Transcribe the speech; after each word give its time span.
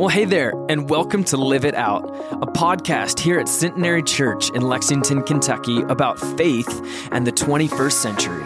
Well, 0.00 0.08
hey 0.08 0.24
there, 0.24 0.54
and 0.70 0.88
welcome 0.88 1.24
to 1.24 1.36
Live 1.36 1.66
It 1.66 1.74
Out, 1.74 2.08
a 2.32 2.46
podcast 2.46 3.20
here 3.20 3.38
at 3.38 3.46
Centenary 3.46 4.02
Church 4.02 4.48
in 4.52 4.62
Lexington, 4.62 5.22
Kentucky 5.22 5.82
about 5.82 6.18
faith 6.38 7.06
and 7.12 7.26
the 7.26 7.32
21st 7.32 7.92
century. 7.92 8.44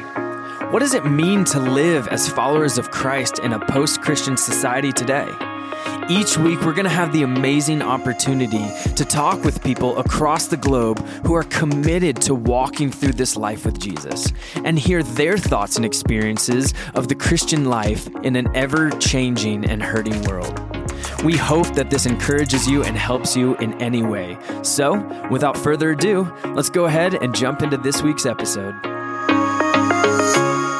What 0.73 0.81
does 0.81 0.95
it 0.95 1.07
mean 1.07 1.45
to 1.45 1.61
live 1.61 2.09
as 2.09 2.29
followers 2.29 2.77
of 2.77 2.91
Christ 2.91 3.39
in 3.39 3.53
a 3.53 3.65
post 3.67 4.03
Christian 4.03 4.37
society 4.37 4.91
today? 4.91 5.29
Each 6.11 6.37
week, 6.37 6.61
we're 6.63 6.73
going 6.73 6.87
to 6.87 6.91
have 6.91 7.13
the 7.13 7.23
amazing 7.23 7.83
opportunity 7.83 8.67
to 8.97 9.05
talk 9.05 9.45
with 9.45 9.63
people 9.63 9.97
across 9.99 10.49
the 10.49 10.57
globe 10.57 11.07
who 11.25 11.35
are 11.35 11.45
committed 11.45 12.21
to 12.23 12.35
walking 12.35 12.91
through 12.91 13.13
this 13.13 13.37
life 13.37 13.65
with 13.65 13.79
Jesus 13.79 14.33
and 14.65 14.77
hear 14.77 15.05
their 15.05 15.39
thoughts 15.39 15.77
and 15.77 15.87
experiences 15.87 16.75
of 16.97 17.07
the 17.07 17.15
Christian 17.15 17.67
life 17.67 18.09
in 18.25 18.35
an 18.35 18.49
ever 18.57 18.91
changing 18.91 19.65
and 19.65 19.81
hurting 19.81 20.21
world. 20.25 20.64
We 21.25 21.39
hope 21.39 21.75
that 21.75 21.89
this 21.89 22.05
encourages 22.05 22.69
you 22.69 22.85
and 22.85 22.99
helps 22.99 23.35
you 23.35 23.57
in 23.57 23.81
any 23.81 24.03
way. 24.03 24.37
So, 24.63 24.99
without 25.31 25.57
further 25.57 25.93
ado, 25.93 26.31
let's 26.55 26.69
go 26.69 26.85
ahead 26.85 27.15
and 27.15 27.35
jump 27.35 27.63
into 27.63 27.79
this 27.79 28.03
week's 28.03 28.27
episode. 28.27 28.94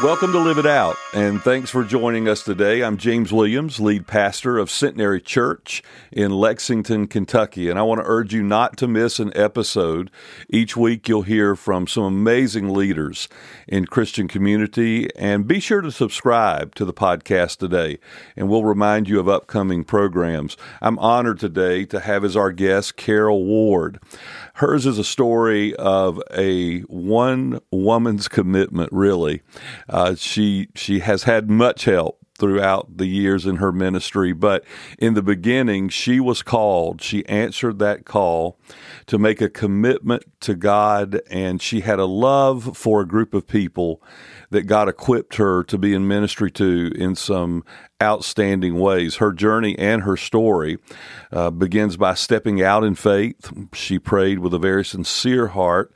Welcome 0.05 0.33
to 0.33 0.39
Live 0.39 0.59
It 0.59 0.67
Out, 0.67 0.97
and 1.15 1.41
thanks 1.41 1.71
for 1.71 1.83
joining 1.83 2.29
us 2.29 2.43
today. 2.43 2.83
I'm 2.83 2.99
James 2.99 3.33
Williams, 3.33 3.81
lead 3.81 4.07
pastor 4.07 4.59
of 4.59 4.71
Centenary 4.71 5.19
Church 5.19 5.83
in 6.13 6.31
Lexington, 6.31 7.07
Kentucky, 7.07 7.71
and 7.71 7.79
I 7.79 7.83
want 7.85 8.03
to 8.03 8.07
urge 8.07 8.35
you 8.35 8.43
not 8.43 8.77
to 8.77 8.87
miss 8.87 9.19
an 9.19 9.33
episode. 9.35 10.11
Each 10.51 10.77
week, 10.77 11.09
you'll 11.09 11.23
hear 11.23 11.57
from 11.57 11.87
some 11.87 12.05
amazing 12.05 12.75
leaders 12.75 13.31
in 13.67 13.87
Christian 13.87 14.29
community, 14.29 15.09
and 15.17 15.49
be 15.49 15.59
sure 15.59 15.81
to 15.81 15.91
subscribe 15.91 16.75
to 16.75 16.85
the 16.85 16.93
podcast 16.93 17.57
today, 17.57 17.99
and 18.37 18.51
we'll 18.51 18.63
remind 18.63 19.09
you 19.09 19.19
of 19.19 19.27
upcoming 19.27 19.85
programs. 19.85 20.59
I'm 20.83 20.99
honored 20.99 21.41
today 21.41 21.87
to 21.87 22.01
have 22.01 22.25
as 22.25 22.37
our 22.37 22.53
guest 22.53 22.97
Carol 22.97 23.47
Ward. 23.47 24.01
Hers 24.55 24.87
is 24.87 24.99
a 24.99 25.05
story 25.05 25.75
of 25.77 26.23
a 26.33 26.81
one 26.83 27.61
woman's 27.73 28.29
commitment, 28.29 28.91
really. 28.93 29.43
Uh, 29.89 30.15
she 30.15 30.69
she 30.75 31.01
has 31.01 31.25
had 31.25 31.51
much 31.51 31.85
help 31.87 32.25
throughout 32.39 32.97
the 32.97 33.07
years 33.07 33.47
in 33.47 33.57
her 33.57 33.73
ministry. 33.73 34.33
But 34.33 34.65
in 34.99 35.15
the 35.15 35.23
beginning, 35.23 35.89
she 35.89 36.21
was 36.21 36.43
called. 36.43 37.01
She 37.01 37.27
answered 37.27 37.79
that 37.79 38.05
call 38.05 38.59
to 39.07 39.19
make 39.19 39.41
a 39.41 39.49
commitment 39.49 40.25
to 40.41 40.55
God, 40.55 41.21
and 41.31 41.63
she 41.63 41.81
had 41.81 41.99
a 41.99 42.07
love 42.07 42.77
for 42.77 43.01
a 43.01 43.07
group 43.07 43.35
of 43.35 43.47
people 43.47 44.03
that 44.51 44.63
God 44.63 44.89
equipped 44.89 45.37
her 45.37 45.63
to 45.65 45.79
be 45.79 45.95
in 45.95 46.09
ministry 46.09 46.51
to 46.53 46.93
in 46.97 47.15
some 47.15 47.65
outstanding 48.05 48.79
ways. 48.79 49.17
Her 49.17 49.33
journey 49.33 49.77
and 49.79 50.03
her 50.03 50.17
story 50.17 50.79
uh, 51.33 51.51
begins 51.51 51.97
by 51.97 52.15
stepping 52.15 52.63
out 52.63 52.85
in 52.85 52.95
faith. 52.95 53.53
She 53.73 53.99
prayed 53.99 54.39
with 54.39 54.55
a 54.55 54.59
very 54.59 54.85
sincere 54.85 55.49
heart 55.49 55.93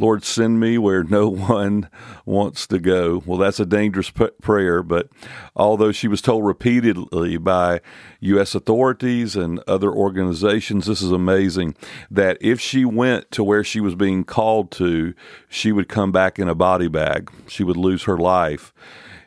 Lord, 0.00 0.24
send 0.24 0.58
me 0.58 0.78
where 0.78 1.04
no 1.04 1.28
one 1.28 1.90
wants 2.24 2.66
to 2.68 2.78
go. 2.78 3.22
Well, 3.26 3.36
that's 3.36 3.60
a 3.60 3.66
dangerous 3.66 4.08
p- 4.08 4.28
prayer, 4.40 4.82
but 4.82 5.10
although 5.54 5.92
she 5.92 6.08
was 6.08 6.22
told 6.22 6.46
repeatedly 6.46 7.36
by 7.36 7.82
U.S. 8.20 8.54
authorities 8.54 9.36
and 9.36 9.58
other 9.66 9.92
organizations, 9.92 10.86
this 10.86 11.02
is 11.02 11.12
amazing, 11.12 11.76
that 12.10 12.38
if 12.40 12.60
she 12.60 12.86
went 12.86 13.30
to 13.32 13.44
where 13.44 13.62
she 13.62 13.80
was 13.80 13.94
being 13.94 14.24
called 14.24 14.70
to, 14.72 15.12
she 15.50 15.70
would 15.70 15.88
come 15.88 16.12
back 16.12 16.38
in 16.38 16.48
a 16.48 16.54
body 16.54 16.88
bag. 16.88 17.30
She 17.46 17.62
would 17.62 17.76
lose 17.76 18.04
her 18.04 18.16
life. 18.16 18.72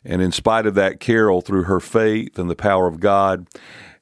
And 0.05 0.21
in 0.21 0.31
spite 0.31 0.65
of 0.65 0.75
that, 0.75 0.99
Carol, 0.99 1.41
through 1.41 1.63
her 1.63 1.79
faith 1.79 2.37
and 2.37 2.49
the 2.49 2.55
power 2.55 2.87
of 2.87 2.99
God, 2.99 3.47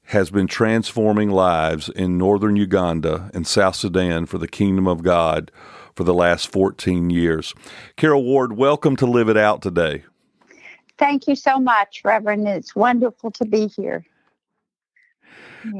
has 0.05 0.29
been 0.29 0.47
transforming 0.47 1.29
lives 1.29 1.87
in 1.89 2.17
northern 2.17 2.55
Uganda 2.55 3.29
and 3.33 3.45
South 3.45 3.75
Sudan 3.75 4.25
for 4.25 4.37
the 4.37 4.47
kingdom 4.47 4.87
of 4.87 5.03
God 5.03 5.51
for 5.95 6.03
the 6.03 6.13
last 6.13 6.51
14 6.51 7.09
years. 7.09 7.53
Carol 7.95 8.23
Ward, 8.23 8.57
welcome 8.57 8.95
to 8.97 9.05
Live 9.05 9.29
It 9.29 9.37
Out 9.37 9.61
today. 9.61 10.03
Thank 10.97 11.27
you 11.27 11.35
so 11.35 11.59
much, 11.59 12.01
Reverend. 12.03 12.47
It's 12.47 12.75
wonderful 12.75 13.31
to 13.31 13.45
be 13.45 13.67
here. 13.67 14.05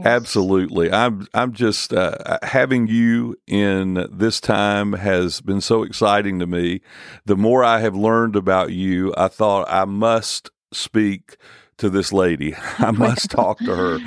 Absolutely. 0.04 0.92
I'm 0.92 1.28
I'm 1.34 1.54
just 1.54 1.94
uh, 1.94 2.38
having 2.44 2.88
you 2.88 3.36
in 3.48 4.08
this 4.12 4.40
time 4.40 4.94
has 4.94 5.42
been 5.42 5.62
so 5.62 5.84
exciting 5.84 6.40
to 6.40 6.48
me. 6.48 6.82
The 7.26 7.36
more 7.36 7.64
I 7.64 7.80
have 7.80 7.96
learned 7.96 8.36
about 8.36 8.72
you, 8.72 9.14
I 9.18 9.28
thought 9.28 9.68
I 9.70 9.86
must 9.86 10.50
speak 10.72 11.38
to 11.82 11.90
this 11.90 12.14
lady. 12.14 12.56
I 12.78 12.92
must 12.92 13.30
talk 13.32 13.58
to 13.60 13.76
her 13.76 14.00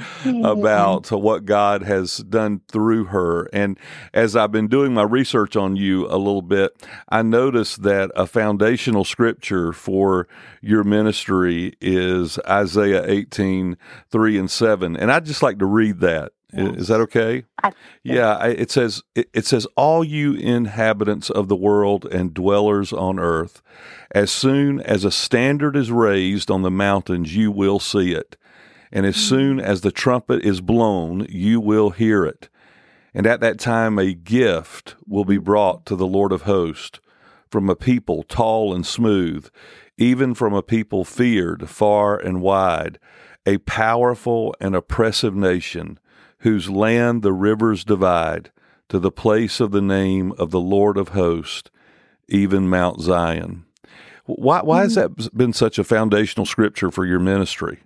about 0.44 1.10
what 1.10 1.44
God 1.44 1.82
has 1.82 2.18
done 2.18 2.60
through 2.68 3.06
her. 3.06 3.48
And 3.52 3.78
as 4.12 4.36
I've 4.36 4.52
been 4.52 4.68
doing 4.68 4.94
my 4.94 5.02
research 5.02 5.56
on 5.56 5.76
you 5.76 6.06
a 6.06 6.16
little 6.16 6.42
bit, 6.42 6.72
I 7.08 7.22
noticed 7.22 7.82
that 7.82 8.10
a 8.14 8.26
foundational 8.26 9.04
scripture 9.04 9.72
for 9.72 10.28
your 10.62 10.84
ministry 10.84 11.74
is 11.80 12.38
Isaiah 12.48 13.04
18, 13.06 13.76
3 14.08 14.38
and 14.38 14.50
7. 14.50 14.96
And 14.96 15.10
I'd 15.10 15.26
just 15.26 15.42
like 15.42 15.58
to 15.58 15.66
read 15.66 15.98
that. 16.00 16.32
Yes. 16.56 16.76
Is 16.76 16.88
that 16.88 17.00
okay? 17.00 17.44
yeah, 18.02 18.44
it 18.46 18.70
says 18.70 19.02
it 19.14 19.46
says 19.46 19.66
all 19.76 20.04
you 20.04 20.34
inhabitants 20.34 21.30
of 21.30 21.48
the 21.48 21.56
world 21.56 22.04
and 22.06 22.32
dwellers 22.32 22.92
on 22.92 23.18
earth, 23.18 23.62
as 24.12 24.30
soon 24.30 24.80
as 24.80 25.04
a 25.04 25.10
standard 25.10 25.76
is 25.76 25.90
raised 25.90 26.50
on 26.50 26.62
the 26.62 26.70
mountains, 26.70 27.34
you 27.34 27.50
will 27.50 27.80
see 27.80 28.12
it, 28.12 28.36
and 28.92 29.04
as 29.04 29.16
hmm. 29.16 29.20
soon 29.20 29.60
as 29.60 29.80
the 29.80 29.90
trumpet 29.90 30.44
is 30.44 30.60
blown, 30.60 31.26
you 31.28 31.60
will 31.60 31.90
hear 31.90 32.24
it. 32.24 32.48
And 33.12 33.26
at 33.26 33.40
that 33.40 33.58
time, 33.58 33.98
a 33.98 34.12
gift 34.12 34.96
will 35.06 35.24
be 35.24 35.38
brought 35.38 35.86
to 35.86 35.96
the 35.96 36.06
Lord 36.06 36.32
of 36.32 36.42
hosts 36.42 37.00
from 37.50 37.70
a 37.70 37.76
people 37.76 38.24
tall 38.24 38.74
and 38.74 38.84
smooth, 38.84 39.48
even 39.96 40.34
from 40.34 40.52
a 40.52 40.62
people 40.62 41.04
feared 41.04 41.68
far 41.68 42.18
and 42.18 42.40
wide, 42.40 42.98
a 43.46 43.58
powerful 43.58 44.54
and 44.60 44.74
oppressive 44.74 45.34
nation 45.34 45.98
whose 46.44 46.68
land 46.68 47.22
the 47.22 47.32
rivers 47.32 47.84
divide, 47.84 48.50
to 48.90 48.98
the 48.98 49.10
place 49.10 49.60
of 49.60 49.70
the 49.70 49.80
name 49.80 50.30
of 50.32 50.50
the 50.50 50.60
Lord 50.60 50.98
of 50.98 51.08
hosts, 51.08 51.70
even 52.28 52.68
Mount 52.68 53.00
Zion. 53.00 53.64
Why, 54.26 54.60
why 54.60 54.82
has 54.82 54.94
mm-hmm. 54.96 55.22
that 55.22 55.34
been 55.34 55.54
such 55.54 55.78
a 55.78 55.84
foundational 55.84 56.44
scripture 56.44 56.90
for 56.90 57.06
your 57.06 57.18
ministry? 57.18 57.80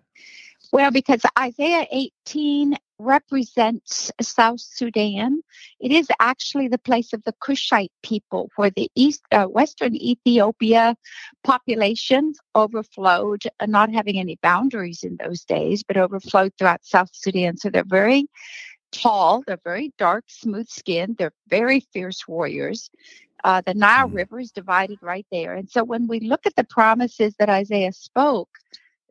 Well, 0.72 0.90
because 0.90 1.22
Isaiah 1.38 1.86
18 1.90 2.76
represents 2.98 4.10
South 4.20 4.60
Sudan. 4.60 5.40
It 5.80 5.92
is 5.92 6.08
actually 6.18 6.68
the 6.68 6.78
place 6.78 7.12
of 7.12 7.22
the 7.24 7.34
Cushite 7.40 7.92
people, 8.02 8.50
where 8.56 8.70
the 8.70 8.90
east, 8.94 9.22
uh, 9.30 9.44
western 9.44 9.94
Ethiopia 9.94 10.96
population 11.44 12.34
overflowed, 12.54 13.44
uh, 13.60 13.66
not 13.66 13.92
having 13.92 14.18
any 14.18 14.36
boundaries 14.42 15.04
in 15.04 15.16
those 15.16 15.44
days, 15.44 15.82
but 15.82 15.96
overflowed 15.96 16.52
throughout 16.58 16.84
South 16.84 17.10
Sudan. 17.12 17.56
So 17.56 17.70
they're 17.70 17.84
very 17.84 18.26
tall, 18.90 19.44
they're 19.46 19.60
very 19.62 19.92
dark, 19.98 20.24
smooth 20.28 20.68
skinned, 20.68 21.16
they're 21.18 21.32
very 21.48 21.80
fierce 21.92 22.26
warriors. 22.26 22.90
Uh, 23.44 23.62
the 23.64 23.74
Nile 23.74 24.08
mm. 24.08 24.14
River 24.14 24.40
is 24.40 24.50
divided 24.50 24.98
right 25.00 25.26
there. 25.30 25.54
And 25.54 25.70
so 25.70 25.84
when 25.84 26.08
we 26.08 26.18
look 26.18 26.46
at 26.46 26.56
the 26.56 26.64
promises 26.64 27.36
that 27.38 27.48
Isaiah 27.48 27.92
spoke, 27.92 28.48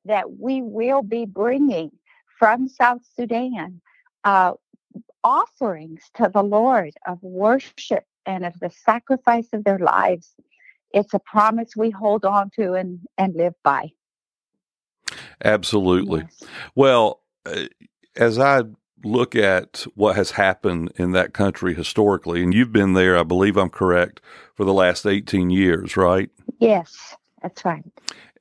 that 0.07 0.39
we 0.39 0.61
will 0.61 1.01
be 1.01 1.25
bringing 1.25 1.91
from 2.39 2.67
South 2.67 3.01
Sudan 3.15 3.81
uh, 4.23 4.53
offerings 5.23 6.01
to 6.15 6.29
the 6.33 6.43
Lord 6.43 6.93
of 7.05 7.21
worship 7.21 8.05
and 8.25 8.45
of 8.45 8.59
the 8.59 8.69
sacrifice 8.69 9.47
of 9.53 9.63
their 9.63 9.79
lives. 9.79 10.33
It's 10.93 11.13
a 11.13 11.19
promise 11.19 11.75
we 11.75 11.89
hold 11.89 12.25
on 12.25 12.49
to 12.51 12.73
and, 12.73 12.99
and 13.17 13.35
live 13.35 13.53
by. 13.63 13.91
Absolutely. 15.43 16.21
Yes. 16.21 16.43
Well, 16.75 17.21
uh, 17.45 17.65
as 18.15 18.39
I 18.39 18.63
look 19.03 19.35
at 19.35 19.85
what 19.95 20.15
has 20.15 20.31
happened 20.31 20.91
in 20.95 21.11
that 21.11 21.33
country 21.33 21.73
historically, 21.73 22.43
and 22.43 22.53
you've 22.53 22.73
been 22.73 22.93
there, 22.93 23.17
I 23.17 23.23
believe 23.23 23.57
I'm 23.57 23.69
correct, 23.69 24.21
for 24.55 24.65
the 24.65 24.73
last 24.73 25.05
18 25.05 25.49
years, 25.49 25.95
right? 25.95 26.29
Yes, 26.59 27.15
that's 27.41 27.63
right. 27.63 27.85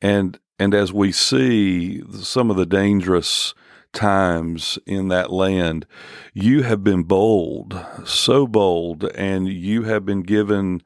And 0.00 0.38
and 0.58 0.74
as 0.74 0.92
we 0.92 1.12
see 1.12 2.02
some 2.12 2.50
of 2.50 2.56
the 2.56 2.66
dangerous 2.66 3.54
times 3.92 4.78
in 4.86 5.08
that 5.08 5.32
land, 5.32 5.86
you 6.34 6.62
have 6.62 6.84
been 6.84 7.02
bold, 7.02 7.84
so 8.04 8.46
bold, 8.46 9.04
and 9.14 9.48
you 9.48 9.82
have 9.84 10.04
been 10.04 10.22
given 10.22 10.82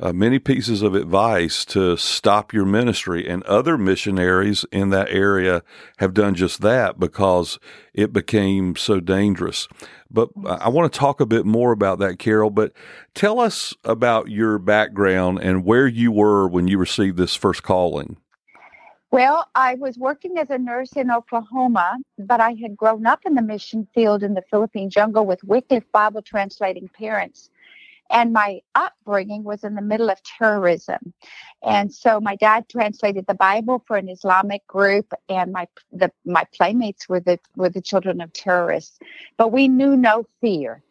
uh, 0.00 0.12
many 0.12 0.38
pieces 0.40 0.82
of 0.82 0.94
advice 0.94 1.64
to 1.64 1.96
stop 1.96 2.52
your 2.52 2.64
ministry. 2.64 3.28
And 3.28 3.42
other 3.44 3.78
missionaries 3.78 4.64
in 4.72 4.90
that 4.90 5.08
area 5.10 5.62
have 5.98 6.14
done 6.14 6.34
just 6.34 6.60
that 6.62 6.98
because 6.98 7.58
it 7.92 8.12
became 8.12 8.74
so 8.74 8.98
dangerous. 8.98 9.68
But 10.10 10.30
I 10.46 10.68
want 10.68 10.92
to 10.92 10.98
talk 10.98 11.20
a 11.20 11.26
bit 11.26 11.46
more 11.46 11.72
about 11.72 11.98
that, 12.00 12.18
Carol. 12.18 12.50
But 12.50 12.72
tell 13.14 13.38
us 13.38 13.74
about 13.84 14.28
your 14.28 14.58
background 14.58 15.38
and 15.40 15.64
where 15.64 15.86
you 15.86 16.10
were 16.10 16.48
when 16.48 16.66
you 16.68 16.78
received 16.78 17.16
this 17.16 17.34
first 17.34 17.62
calling. 17.62 18.16
Well, 19.14 19.48
I 19.54 19.76
was 19.76 19.96
working 19.96 20.38
as 20.38 20.50
a 20.50 20.58
nurse 20.58 20.94
in 20.94 21.08
Oklahoma, 21.08 21.98
but 22.18 22.40
I 22.40 22.54
had 22.60 22.76
grown 22.76 23.06
up 23.06 23.20
in 23.24 23.36
the 23.36 23.42
mission 23.42 23.86
field 23.94 24.24
in 24.24 24.34
the 24.34 24.42
Philippine 24.50 24.90
jungle 24.90 25.24
with 25.24 25.44
Wycliffe 25.44 25.86
Bible 25.92 26.20
translating 26.20 26.88
parents. 26.88 27.48
And 28.10 28.32
my 28.32 28.60
upbringing 28.74 29.44
was 29.44 29.62
in 29.62 29.76
the 29.76 29.82
middle 29.82 30.10
of 30.10 30.20
terrorism. 30.24 31.14
And 31.62 31.94
so 31.94 32.20
my 32.20 32.34
dad 32.34 32.68
translated 32.68 33.28
the 33.28 33.34
Bible 33.34 33.84
for 33.86 33.96
an 33.96 34.08
Islamic 34.08 34.66
group 34.66 35.12
and 35.28 35.52
my 35.52 35.68
the 35.92 36.10
my 36.24 36.42
playmates 36.52 37.08
were 37.08 37.20
the 37.20 37.38
were 37.54 37.70
the 37.70 37.80
children 37.80 38.20
of 38.20 38.32
terrorists. 38.32 38.98
But 39.36 39.52
we 39.52 39.68
knew 39.68 39.96
no 39.96 40.26
fear 40.40 40.82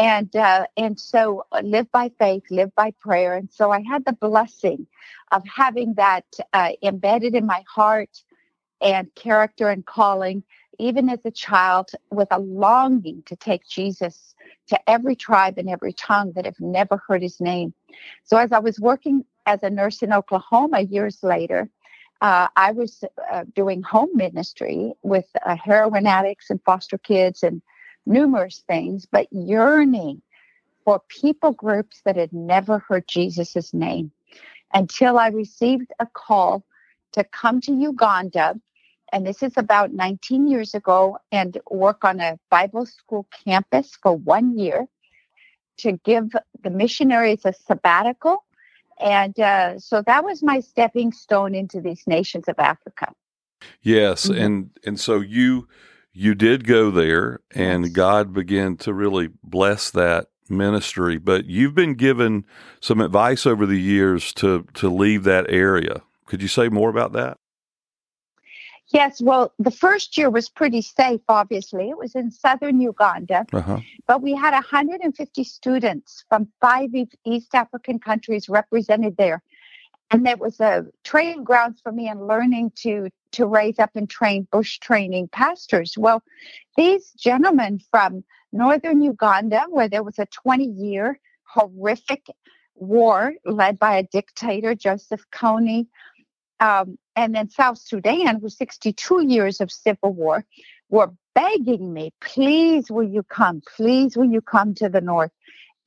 and 0.00 0.34
uh, 0.34 0.66
and 0.78 0.98
so 0.98 1.44
uh, 1.52 1.60
live 1.62 1.92
by 1.92 2.10
faith, 2.18 2.44
live 2.50 2.74
by 2.74 2.92
prayer. 3.00 3.34
And 3.34 3.50
so 3.52 3.70
I 3.70 3.82
had 3.82 4.04
the 4.06 4.14
blessing 4.14 4.86
of 5.30 5.42
having 5.46 5.94
that 5.94 6.24
uh, 6.54 6.70
embedded 6.82 7.34
in 7.34 7.44
my 7.44 7.62
heart 7.68 8.22
and 8.80 9.14
character 9.14 9.68
and 9.68 9.84
calling, 9.84 10.42
even 10.78 11.10
as 11.10 11.18
a 11.26 11.30
child, 11.30 11.90
with 12.10 12.28
a 12.30 12.38
longing 12.38 13.22
to 13.26 13.36
take 13.36 13.68
Jesus 13.68 14.34
to 14.68 14.90
every 14.90 15.14
tribe 15.14 15.58
and 15.58 15.68
every 15.68 15.92
tongue 15.92 16.32
that 16.34 16.46
have 16.46 16.60
never 16.60 17.02
heard 17.06 17.20
his 17.20 17.38
name. 17.38 17.74
So 18.24 18.38
as 18.38 18.52
I 18.52 18.58
was 18.58 18.80
working 18.80 19.26
as 19.44 19.62
a 19.62 19.68
nurse 19.70 20.02
in 20.02 20.12
Oklahoma 20.12 20.80
years 20.80 21.22
later. 21.22 21.68
Uh, 22.22 22.48
I 22.54 22.72
was 22.72 23.02
uh, 23.32 23.44
doing 23.54 23.82
home 23.82 24.10
ministry 24.14 24.92
with 25.02 25.24
uh, 25.44 25.56
heroin 25.56 26.06
addicts 26.06 26.50
and 26.50 26.62
foster 26.64 26.98
kids 26.98 27.42
and 27.42 27.62
numerous 28.06 28.62
things, 28.66 29.06
but 29.06 29.26
yearning 29.32 30.22
for 30.84 31.00
people 31.08 31.52
groups 31.52 32.00
that 32.04 32.16
had 32.16 32.32
never 32.32 32.78
heard 32.78 33.06
Jesus' 33.06 33.74
name 33.74 34.10
until 34.72 35.18
I 35.18 35.28
received 35.28 35.92
a 35.98 36.06
call 36.06 36.64
to 37.12 37.24
come 37.24 37.60
to 37.62 37.72
Uganda. 37.72 38.58
And 39.12 39.26
this 39.26 39.42
is 39.42 39.54
about 39.56 39.92
19 39.92 40.46
years 40.46 40.74
ago, 40.74 41.18
and 41.32 41.58
work 41.70 42.04
on 42.04 42.20
a 42.20 42.38
Bible 42.48 42.86
school 42.86 43.26
campus 43.44 43.98
for 44.00 44.16
one 44.16 44.56
year 44.56 44.86
to 45.78 45.92
give 46.04 46.30
the 46.62 46.70
missionaries 46.70 47.44
a 47.44 47.52
sabbatical. 47.52 48.44
And 49.00 49.38
uh, 49.40 49.78
so 49.78 50.02
that 50.02 50.24
was 50.24 50.42
my 50.42 50.60
stepping 50.60 51.10
stone 51.12 51.54
into 51.54 51.80
these 51.80 52.06
nations 52.06 52.48
of 52.48 52.58
Africa. 52.58 53.12
Yes, 53.82 54.26
mm-hmm. 54.26 54.42
and 54.42 54.70
and 54.84 55.00
so 55.00 55.20
you 55.20 55.68
you 56.12 56.34
did 56.34 56.66
go 56.66 56.90
there 56.90 57.40
and 57.54 57.84
yes. 57.84 57.92
God 57.92 58.32
began 58.32 58.76
to 58.78 58.92
really 58.92 59.28
bless 59.42 59.90
that 59.90 60.26
ministry, 60.48 61.18
but 61.18 61.46
you've 61.46 61.74
been 61.74 61.94
given 61.94 62.44
some 62.80 63.00
advice 63.00 63.46
over 63.46 63.66
the 63.66 63.80
years 63.80 64.32
to 64.34 64.66
to 64.74 64.88
leave 64.88 65.24
that 65.24 65.46
area. 65.48 66.02
Could 66.26 66.42
you 66.42 66.48
say 66.48 66.68
more 66.68 66.90
about 66.90 67.12
that? 67.12 67.38
Yes, 68.92 69.20
well, 69.20 69.52
the 69.60 69.70
first 69.70 70.18
year 70.18 70.30
was 70.30 70.48
pretty 70.48 70.82
safe, 70.82 71.20
obviously. 71.28 71.90
It 71.90 71.96
was 71.96 72.16
in 72.16 72.32
southern 72.32 72.80
Uganda, 72.80 73.46
uh-huh. 73.52 73.78
but 74.08 74.20
we 74.20 74.34
had 74.34 74.52
150 74.52 75.44
students 75.44 76.24
from 76.28 76.48
five 76.60 76.90
East 77.24 77.54
African 77.54 78.00
countries 78.00 78.48
represented 78.48 79.16
there 79.16 79.44
and 80.10 80.26
that 80.26 80.38
was 80.38 80.60
a 80.60 80.86
training 81.04 81.44
grounds 81.44 81.80
for 81.80 81.92
me 81.92 82.08
in 82.08 82.26
learning 82.26 82.72
to 82.76 83.08
to 83.32 83.46
raise 83.46 83.78
up 83.78 83.90
and 83.94 84.08
train 84.08 84.46
bush 84.50 84.78
training 84.78 85.28
pastors 85.28 85.94
well 85.98 86.22
these 86.76 87.12
gentlemen 87.12 87.80
from 87.90 88.24
northern 88.52 89.00
uganda 89.00 89.64
where 89.68 89.88
there 89.88 90.02
was 90.02 90.18
a 90.18 90.26
20 90.26 90.64
year 90.64 91.18
horrific 91.44 92.26
war 92.74 93.34
led 93.44 93.78
by 93.78 93.96
a 93.96 94.02
dictator 94.02 94.74
joseph 94.74 95.24
kony 95.32 95.86
um, 96.60 96.98
and 97.16 97.34
then 97.34 97.48
south 97.48 97.78
sudan 97.78 98.40
with 98.40 98.52
62 98.52 99.26
years 99.26 99.60
of 99.60 99.70
civil 99.70 100.12
war 100.12 100.44
were 100.88 101.12
begging 101.34 101.92
me 101.92 102.12
please 102.20 102.90
will 102.90 103.08
you 103.08 103.22
come 103.22 103.62
please 103.76 104.16
will 104.16 104.30
you 104.30 104.40
come 104.40 104.74
to 104.74 104.88
the 104.88 105.00
north 105.00 105.30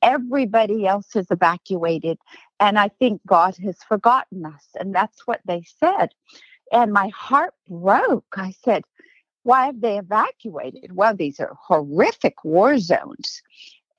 everybody 0.02 0.86
else 0.86 1.08
has 1.14 1.26
evacuated 1.30 2.18
and 2.60 2.78
I 2.78 2.88
think 2.88 3.20
God 3.26 3.56
has 3.58 3.76
forgotten 3.82 4.46
us. 4.46 4.66
And 4.78 4.94
that's 4.94 5.26
what 5.26 5.40
they 5.44 5.64
said. 5.80 6.10
And 6.74 6.92
my 6.92 7.08
heart 7.08 7.54
broke. 7.68 8.34
I 8.36 8.52
said, 8.64 8.82
Why 9.44 9.66
have 9.66 9.80
they 9.80 9.98
evacuated? 9.98 10.96
Well, 10.96 11.14
these 11.14 11.38
are 11.38 11.56
horrific 11.68 12.44
war 12.44 12.78
zones. 12.78 13.42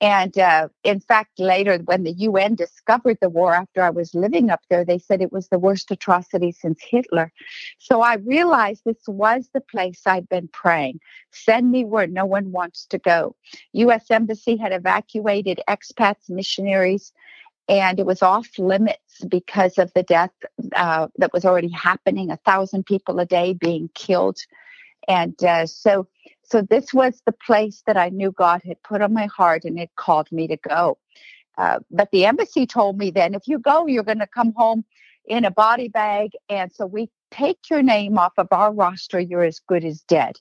And 0.02 0.38
uh, 0.38 0.68
in 0.84 1.00
fact, 1.00 1.38
later, 1.38 1.78
when 1.78 2.02
the 2.02 2.12
UN 2.12 2.54
discovered 2.54 3.16
the 3.22 3.30
war 3.30 3.54
after 3.54 3.82
I 3.82 3.88
was 3.88 4.14
living 4.14 4.50
up 4.50 4.60
there, 4.68 4.84
they 4.84 4.98
said 4.98 5.22
it 5.22 5.32
was 5.32 5.48
the 5.48 5.58
worst 5.58 5.90
atrocity 5.90 6.52
since 6.52 6.78
Hitler. 6.82 7.32
So 7.78 8.02
I 8.02 8.16
realized 8.16 8.82
this 8.84 9.08
was 9.08 9.48
the 9.54 9.62
place 9.62 10.02
I'd 10.04 10.28
been 10.28 10.48
praying. 10.48 11.00
Send 11.30 11.70
me 11.70 11.86
where 11.86 12.06
no 12.06 12.26
one 12.26 12.52
wants 12.52 12.84
to 12.88 12.98
go. 12.98 13.36
U.S. 13.72 14.10
Embassy 14.10 14.56
had 14.56 14.74
evacuated 14.74 15.62
expats, 15.66 16.28
missionaries, 16.28 17.14
and 17.68 17.98
it 17.98 18.06
was 18.06 18.22
off 18.22 18.58
limits 18.58 19.24
because 19.28 19.78
of 19.78 19.92
the 19.94 20.02
death 20.02 20.30
uh, 20.74 21.08
that 21.18 21.32
was 21.32 21.44
already 21.44 21.70
happening 21.70 22.30
a 22.30 22.36
thousand 22.38 22.86
people 22.86 23.18
a 23.18 23.26
day 23.26 23.54
being 23.54 23.90
killed. 23.94 24.38
And 25.08 25.42
uh, 25.42 25.66
so 25.66 26.08
so 26.42 26.62
this 26.62 26.94
was 26.94 27.22
the 27.26 27.32
place 27.32 27.82
that 27.86 27.96
i 27.96 28.08
knew 28.08 28.30
god 28.30 28.62
had 28.64 28.80
put 28.84 29.02
on 29.02 29.12
my 29.12 29.26
heart 29.26 29.64
and 29.64 29.78
it 29.78 29.90
called 29.96 30.30
me 30.30 30.46
to 30.48 30.56
go. 30.56 30.98
Uh, 31.58 31.80
but 31.90 32.10
the 32.12 32.26
embassy 32.26 32.66
told 32.66 32.98
me 32.98 33.10
then 33.10 33.34
if 33.34 33.48
you 33.48 33.58
go 33.58 33.86
you're 33.86 34.04
going 34.04 34.18
to 34.18 34.26
come 34.26 34.52
home 34.56 34.84
in 35.26 35.44
a 35.44 35.50
body 35.50 35.88
bag 35.88 36.30
and 36.48 36.72
so 36.72 36.86
we 36.86 37.10
take 37.30 37.70
your 37.70 37.82
name 37.82 38.18
off 38.18 38.32
of 38.38 38.48
our 38.50 38.72
roster. 38.72 39.20
You're 39.20 39.44
as 39.44 39.60
good 39.60 39.84
as 39.84 40.00
dead. 40.02 40.36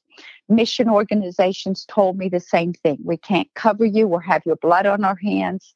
Mission 0.50 0.90
organizations 0.90 1.86
told 1.86 2.18
me 2.18 2.30
the 2.30 2.40
same 2.40 2.74
thing. 2.74 2.98
We 3.04 3.18
can't 3.18 3.52
cover 3.56 3.86
you. 3.86 4.08
Or 4.08 4.22
have 4.22 4.44
your 4.46 4.56
blood 4.58 4.86
on 4.86 5.04
our 5.04 5.16
hands. 5.16 5.74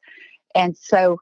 And 0.54 0.76
so 0.76 1.20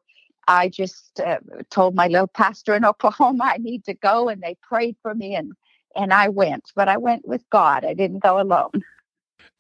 I 0.49 0.71
just 0.71 1.21
uh, 1.21 1.39
told 1.71 1.95
my 1.95 2.09
little 2.09 2.27
pastor 2.27 2.75
in 2.75 2.85
Oklahoma 2.85 3.45
I 3.45 3.59
need 3.59 3.85
to 3.85 3.95
go, 3.95 4.29
and 4.29 4.43
they 4.43 4.57
prayed 4.63 4.97
for 5.03 5.15
me, 5.15 5.35
and 5.35 5.53
and 5.95 6.13
I 6.13 6.29
went. 6.29 6.73
But 6.75 6.89
I 6.89 6.97
went 6.97 7.29
with 7.29 7.45
God. 7.51 7.85
I 7.85 7.95
didn't 7.95 8.21
go 8.21 8.41
alone. 8.41 8.83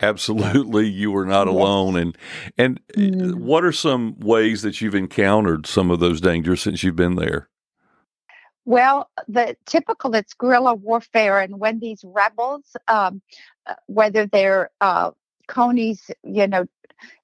Absolutely, 0.00 0.88
you 0.88 1.10
were 1.10 1.26
not 1.26 1.46
yes. 1.46 1.54
alone. 1.54 1.96
And 1.96 2.18
and 2.56 2.80
mm. 2.96 3.34
what 3.34 3.64
are 3.64 3.72
some 3.72 4.18
ways 4.18 4.62
that 4.62 4.80
you've 4.80 4.94
encountered 4.94 5.66
some 5.66 5.90
of 5.90 6.00
those 6.00 6.20
dangers 6.20 6.62
since 6.62 6.82
you've 6.82 6.96
been 6.96 7.16
there? 7.16 7.48
Well, 8.64 9.10
the 9.28 9.56
typical 9.66 10.14
it's 10.14 10.34
guerrilla 10.34 10.74
warfare, 10.74 11.40
and 11.40 11.58
when 11.58 11.80
these 11.80 12.04
rebels, 12.04 12.76
um, 12.86 13.22
uh, 13.66 13.74
whether 13.86 14.26
they're 14.26 14.70
uh, 14.80 15.10
Kony's, 15.48 16.10
you 16.22 16.46
know, 16.46 16.66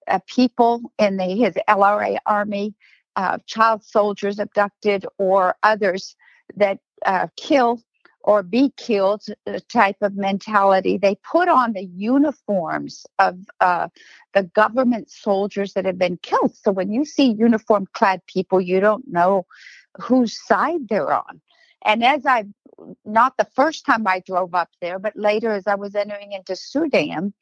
uh, 0.08 0.18
people 0.26 0.80
in 0.98 1.16
the 1.16 1.24
his 1.24 1.54
LRA 1.68 2.16
army, 2.26 2.74
uh, 3.16 3.38
child 3.46 3.84
soldiers 3.84 4.38
abducted 4.38 5.06
or 5.18 5.56
others 5.62 6.16
that 6.56 6.78
uh, 7.06 7.28
kill 7.36 7.80
or 8.22 8.42
be 8.42 8.72
killed 8.76 9.22
uh, 9.46 9.58
type 9.68 9.96
of 10.00 10.16
mentality. 10.16 10.96
They 10.96 11.16
put 11.16 11.48
on 11.48 11.74
the 11.74 11.84
uniforms 11.84 13.06
of 13.18 13.38
uh, 13.60 13.88
the 14.32 14.44
government 14.44 15.10
soldiers 15.10 15.74
that 15.74 15.84
have 15.84 15.98
been 15.98 16.16
killed. 16.22 16.56
So 16.56 16.72
when 16.72 16.92
you 16.92 17.04
see 17.04 17.32
uniform 17.32 17.86
clad 17.92 18.22
people, 18.26 18.60
you 18.60 18.80
don't 18.80 19.06
know 19.06 19.46
whose 20.00 20.38
side 20.46 20.88
they're 20.88 21.12
on. 21.12 21.40
And 21.84 22.04
as 22.04 22.24
I, 22.26 22.44
not 23.04 23.36
the 23.36 23.48
first 23.54 23.84
time 23.84 24.06
I 24.06 24.20
drove 24.20 24.54
up 24.54 24.70
there, 24.80 24.98
but 24.98 25.16
later 25.16 25.52
as 25.52 25.66
I 25.66 25.74
was 25.74 25.94
entering 25.94 26.32
into 26.32 26.56
Sudan, 26.56 27.32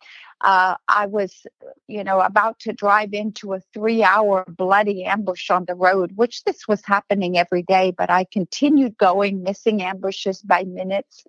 uh, 0.40 0.76
I 0.88 1.06
was, 1.06 1.46
you 1.86 2.02
know, 2.02 2.20
about 2.20 2.58
to 2.60 2.72
drive 2.72 3.12
into 3.12 3.54
a 3.54 3.60
three 3.72 4.02
hour 4.02 4.44
bloody 4.48 5.04
ambush 5.04 5.50
on 5.50 5.64
the 5.66 5.74
road, 5.74 6.12
which 6.16 6.44
this 6.44 6.66
was 6.66 6.84
happening 6.84 7.38
every 7.38 7.62
day, 7.62 7.92
but 7.96 8.10
I 8.10 8.24
continued 8.24 8.98
going, 8.98 9.42
missing 9.42 9.82
ambushes 9.82 10.42
by 10.42 10.64
minutes 10.64 11.24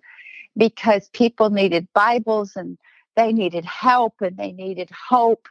because 0.56 1.08
people 1.10 1.50
needed 1.50 1.88
Bibles 1.94 2.56
and 2.56 2.78
they 3.16 3.32
needed 3.32 3.64
help 3.64 4.14
and 4.20 4.36
they 4.36 4.52
needed 4.52 4.90
hope. 4.90 5.48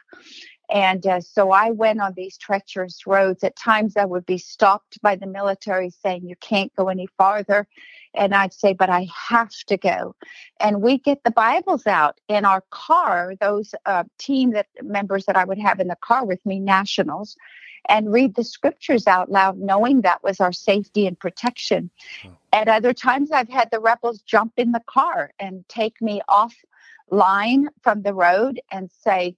And 0.70 1.06
uh, 1.06 1.20
so 1.20 1.50
I 1.50 1.70
went 1.70 2.00
on 2.00 2.14
these 2.16 2.38
treacherous 2.38 3.06
roads. 3.06 3.44
At 3.44 3.56
times 3.56 3.96
I 3.96 4.04
would 4.04 4.24
be 4.24 4.38
stopped 4.38 5.00
by 5.02 5.16
the 5.16 5.26
military 5.26 5.90
saying, 5.90 6.26
You 6.26 6.36
can't 6.36 6.74
go 6.74 6.88
any 6.88 7.06
farther. 7.18 7.66
And 8.14 8.34
I'd 8.34 8.54
say, 8.54 8.72
But 8.72 8.90
I 8.90 9.08
have 9.28 9.52
to 9.66 9.76
go. 9.76 10.14
And 10.60 10.80
we 10.80 10.98
get 10.98 11.22
the 11.22 11.30
Bibles 11.30 11.86
out 11.86 12.20
in 12.28 12.44
our 12.44 12.62
car, 12.70 13.34
those 13.40 13.74
uh, 13.84 14.04
team 14.18 14.52
that 14.52 14.66
members 14.82 15.26
that 15.26 15.36
I 15.36 15.44
would 15.44 15.58
have 15.58 15.80
in 15.80 15.88
the 15.88 15.96
car 15.96 16.24
with 16.24 16.44
me, 16.46 16.60
nationals, 16.60 17.36
and 17.88 18.12
read 18.12 18.34
the 18.34 18.44
scriptures 18.44 19.06
out 19.06 19.30
loud, 19.30 19.58
knowing 19.58 20.00
that 20.00 20.22
was 20.22 20.40
our 20.40 20.52
safety 20.52 21.06
and 21.06 21.18
protection. 21.18 21.90
Oh. 22.24 22.30
At 22.52 22.68
other 22.68 22.94
times, 22.94 23.30
I've 23.30 23.48
had 23.50 23.70
the 23.70 23.80
rebels 23.80 24.22
jump 24.22 24.54
in 24.56 24.72
the 24.72 24.82
car 24.86 25.32
and 25.38 25.68
take 25.68 26.00
me 26.00 26.22
off 26.28 26.54
line 27.10 27.68
from 27.82 28.02
the 28.02 28.14
road 28.14 28.60
and 28.70 28.90
say, 29.02 29.36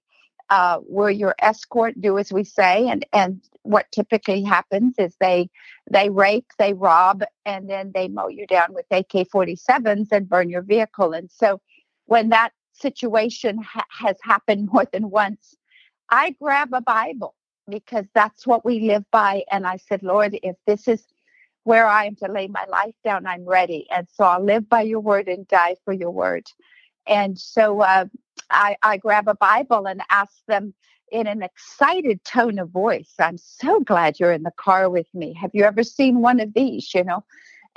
uh, 0.49 0.79
we're 0.87 1.09
your 1.09 1.35
escort, 1.39 1.99
do 1.99 2.17
as 2.17 2.31
we 2.31 2.43
say, 2.43 2.87
and 2.87 3.05
and 3.13 3.41
what 3.63 3.91
typically 3.91 4.43
happens 4.43 4.95
is 4.97 5.15
they 5.19 5.49
they 5.91 6.09
rape, 6.09 6.47
they 6.57 6.73
rob, 6.73 7.23
and 7.45 7.69
then 7.69 7.91
they 7.93 8.07
mow 8.07 8.27
you 8.29 8.47
down 8.47 8.73
with 8.73 8.85
AK-47s 8.91 10.11
and 10.11 10.29
burn 10.29 10.49
your 10.49 10.61
vehicle. 10.61 11.13
And 11.13 11.29
so, 11.31 11.61
when 12.05 12.29
that 12.29 12.51
situation 12.73 13.57
ha- 13.61 13.85
has 13.89 14.17
happened 14.23 14.69
more 14.73 14.85
than 14.91 15.09
once, 15.09 15.55
I 16.09 16.31
grab 16.41 16.73
a 16.73 16.81
Bible 16.81 17.35
because 17.69 18.05
that's 18.13 18.47
what 18.47 18.63
we 18.63 18.79
live 18.81 19.03
by. 19.11 19.43
And 19.51 19.67
I 19.67 19.77
said, 19.77 20.03
Lord, 20.03 20.39
if 20.43 20.55
this 20.65 20.87
is 20.87 21.03
where 21.63 21.85
I 21.85 22.05
am 22.05 22.15
to 22.17 22.31
lay 22.31 22.47
my 22.47 22.63
life 22.65 22.95
down, 23.03 23.27
I'm 23.27 23.43
ready. 23.45 23.87
And 23.91 24.07
so 24.13 24.23
I'll 24.23 24.43
live 24.43 24.69
by 24.69 24.83
your 24.83 25.01
word 25.01 25.27
and 25.27 25.45
die 25.47 25.75
for 25.83 25.93
your 25.93 26.11
word. 26.11 26.47
And 27.05 27.37
so 27.37 27.81
uh, 27.81 28.05
I, 28.51 28.77
I 28.83 28.97
grab 28.97 29.27
a 29.27 29.35
Bible 29.35 29.87
and 29.87 30.01
ask 30.09 30.33
them 30.47 30.73
in 31.11 31.27
an 31.27 31.41
excited 31.43 32.23
tone 32.25 32.59
of 32.59 32.69
voice, 32.69 33.13
I'm 33.19 33.37
so 33.37 33.79
glad 33.79 34.19
you're 34.19 34.31
in 34.33 34.43
the 34.43 34.51
car 34.57 34.89
with 34.89 35.07
me. 35.13 35.33
Have 35.35 35.51
you 35.53 35.63
ever 35.63 35.83
seen 35.83 36.21
one 36.21 36.39
of 36.39 36.53
these? 36.53 36.93
You 36.93 37.03
know, 37.03 37.23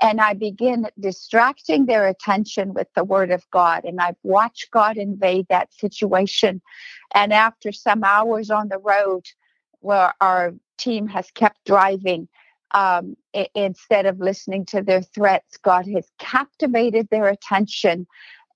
and 0.00 0.20
I 0.20 0.34
begin 0.34 0.88
distracting 0.98 1.86
their 1.86 2.06
attention 2.08 2.74
with 2.74 2.88
the 2.94 3.04
word 3.04 3.30
of 3.30 3.48
God. 3.50 3.84
And 3.84 4.00
I've 4.00 4.16
watched 4.22 4.70
God 4.70 4.96
invade 4.96 5.46
that 5.48 5.72
situation. 5.72 6.60
And 7.14 7.32
after 7.32 7.72
some 7.72 8.04
hours 8.04 8.50
on 8.50 8.68
the 8.68 8.78
road, 8.78 9.24
where 9.80 10.12
our 10.20 10.54
team 10.78 11.08
has 11.08 11.30
kept 11.32 11.64
driving, 11.64 12.28
um, 12.72 13.16
I- 13.34 13.48
instead 13.54 14.06
of 14.06 14.20
listening 14.20 14.64
to 14.66 14.82
their 14.82 15.02
threats, 15.02 15.56
God 15.58 15.86
has 15.88 16.08
captivated 16.18 17.08
their 17.10 17.28
attention 17.28 18.06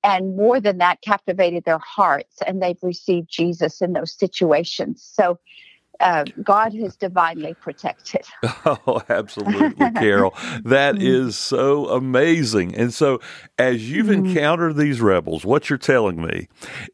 and 0.04 0.36
more 0.36 0.60
than 0.60 0.78
that, 0.78 1.02
captivated 1.02 1.64
their 1.64 1.80
hearts, 1.80 2.38
and 2.46 2.62
they've 2.62 2.78
received 2.82 3.28
Jesus 3.30 3.82
in 3.82 3.94
those 3.94 4.12
situations. 4.18 5.08
So, 5.14 5.40
uh, 6.00 6.26
God 6.42 6.74
has 6.74 6.96
divinely 6.96 7.56
protected. 7.60 8.22
Oh, 8.66 9.02
absolutely, 9.10 9.90
Carol. 9.90 10.34
That 10.64 10.96
Mm-hmm. 11.00 11.30
so 11.36 11.88
amazing. 11.88 12.74
And 12.76 12.94
so, 12.94 13.20
as 13.58 13.90
you've 13.90 14.08
Mhm. 14.08 14.26
encountered 14.26 14.76
these 14.76 15.00
rebels, 15.00 15.44
what 15.44 15.70
you're 15.70 15.78
telling 15.78 16.22
me 16.22 16.48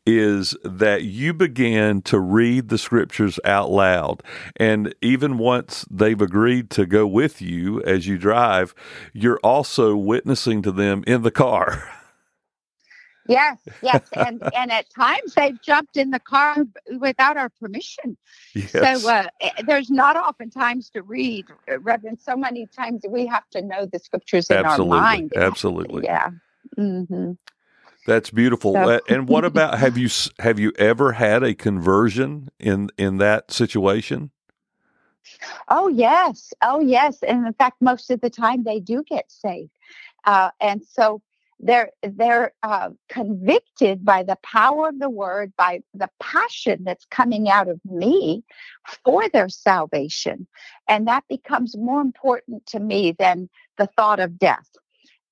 is 0.06 0.56
that 0.64 1.04
you 1.04 1.34
began 1.34 2.02
to 2.02 2.20
read 2.20 2.68
the 2.70 2.78
scriptures 2.78 3.40
out 3.44 3.70
loud. 3.70 4.22
And 4.56 4.94
even 5.02 5.38
once 5.38 5.86
they've 5.90 6.20
agreed 6.20 6.70
to 6.72 6.86
go 6.86 7.06
with 7.06 7.42
you 7.42 7.82
as 7.84 8.06
you 8.08 8.18
drive, 8.18 8.74
you're 9.14 9.40
also 9.44 9.96
witnessing 9.96 10.62
to 10.62 10.72
them 10.72 11.04
in 11.06 11.22
the 11.22 11.32
car. 11.32 11.90
Yes, 13.30 13.58
yes, 13.82 14.08
and 14.16 14.42
and 14.54 14.72
at 14.72 14.90
times 14.90 15.34
they've 15.34 15.60
jumped 15.62 15.96
in 15.96 16.10
the 16.10 16.18
car 16.18 16.56
without 16.98 17.36
our 17.36 17.48
permission. 17.48 18.16
Yes. 18.54 19.02
So 19.02 19.08
uh, 19.08 19.28
eh, 19.40 19.50
there's 19.64 19.90
not 19.90 20.16
often 20.16 20.50
times 20.50 20.90
to 20.90 21.02
read, 21.02 21.46
uh, 21.70 21.78
Reverend. 21.80 22.20
So 22.20 22.36
many 22.36 22.66
times 22.66 23.02
we 23.08 23.26
have 23.26 23.48
to 23.50 23.62
know 23.62 23.86
the 23.86 23.98
scriptures 23.98 24.50
in 24.50 24.56
absolutely. 24.56 24.98
our 24.98 25.02
mind. 25.02 25.32
Absolutely. 25.36 26.04
Yeah. 26.04 26.30
Mm-hmm. 26.76 27.32
That's 28.06 28.30
beautiful. 28.30 28.74
So- 28.74 29.00
and 29.08 29.28
what 29.28 29.44
about 29.50 29.78
have 29.78 29.96
you 29.96 30.08
have 30.38 30.58
you 30.58 30.72
ever 30.78 31.12
had 31.12 31.42
a 31.42 31.54
conversion 31.54 32.50
in 32.58 32.90
in 32.98 33.18
that 33.18 33.52
situation? 33.52 34.30
Oh 35.68 35.88
yes, 35.88 36.52
oh 36.62 36.80
yes, 36.80 37.22
and 37.22 37.46
in 37.46 37.52
fact, 37.52 37.80
most 37.80 38.10
of 38.10 38.20
the 38.20 38.30
time 38.30 38.64
they 38.64 38.80
do 38.80 39.04
get 39.04 39.30
saved, 39.30 39.70
uh, 40.24 40.50
and 40.60 40.82
so 40.84 41.20
they're 41.62 41.90
they're 42.02 42.52
uh, 42.62 42.90
convicted 43.08 44.04
by 44.04 44.22
the 44.22 44.36
power 44.42 44.88
of 44.88 44.98
the 44.98 45.10
word, 45.10 45.52
by 45.56 45.80
the 45.94 46.08
passion 46.20 46.84
that's 46.84 47.04
coming 47.06 47.48
out 47.48 47.68
of 47.68 47.80
me 47.84 48.44
for 49.04 49.28
their 49.28 49.48
salvation, 49.48 50.46
and 50.88 51.06
that 51.08 51.24
becomes 51.28 51.76
more 51.76 52.00
important 52.00 52.66
to 52.66 52.80
me 52.80 53.12
than 53.18 53.48
the 53.78 53.88
thought 53.96 54.20
of 54.20 54.38
death. 54.38 54.68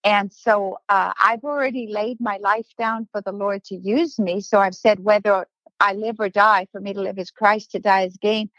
And 0.04 0.32
so 0.32 0.78
uh, 0.88 1.12
I've 1.20 1.44
already 1.44 1.88
laid 1.88 2.20
my 2.20 2.38
life 2.38 2.68
down 2.78 3.08
for 3.10 3.20
the 3.20 3.32
Lord 3.32 3.64
to 3.64 3.76
use 3.76 4.18
me. 4.18 4.40
So 4.40 4.58
I've 4.60 4.74
said 4.74 5.00
whether 5.00 5.46
I 5.80 5.92
live 5.92 6.16
or 6.18 6.28
die, 6.28 6.66
for 6.72 6.80
me 6.80 6.92
to 6.92 7.00
live 7.00 7.18
is 7.18 7.30
Christ, 7.30 7.72
to 7.72 7.78
die 7.78 8.02
is 8.02 8.16
gain. 8.16 8.50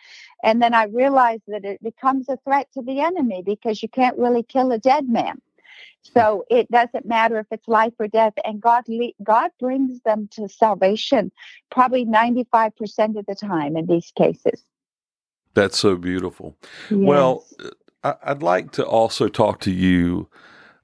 And 0.44 0.62
then 0.62 0.74
I 0.74 0.84
realized 0.86 1.44
that 1.48 1.66
it 1.66 1.82
becomes 1.82 2.30
a 2.30 2.38
threat 2.46 2.68
to 2.74 2.82
the 2.82 3.02
enemy 3.02 3.42
because 3.44 3.82
you 3.82 3.90
can't 3.90 4.18
really 4.18 4.44
kill 4.44 4.72
a 4.72 4.78
dead 4.78 5.08
man. 5.10 5.42
So 6.02 6.46
it 6.50 6.70
doesn't 6.72 7.06
matter 7.06 7.40
if 7.40 7.48
it's 7.52 7.68
life 7.68 7.94
or 8.00 8.08
death, 8.08 8.34
and 8.44 8.60
God 8.60 8.84
le- 8.88 9.14
God 9.22 9.52
brings 9.60 10.02
them 10.02 10.28
to 10.32 10.48
salvation, 10.48 11.32
probably 11.70 12.06
ninety 12.06 12.48
five 12.52 12.76
percent 12.76 13.18
of 13.18 13.26
the 13.26 13.36
time 13.36 13.78
in 13.78 13.86
these 13.86 14.12
cases. 14.16 14.64
That's 15.54 15.78
so 15.78 15.96
beautiful. 15.96 16.56
Well, 16.90 17.46
Yes. 17.60 17.72
I, 18.04 18.16
I'd 18.24 18.44
like 18.44 18.72
to 18.74 18.86
also 18.86 19.28
talk 19.28 19.60
to 19.62 19.72
you 19.72 20.30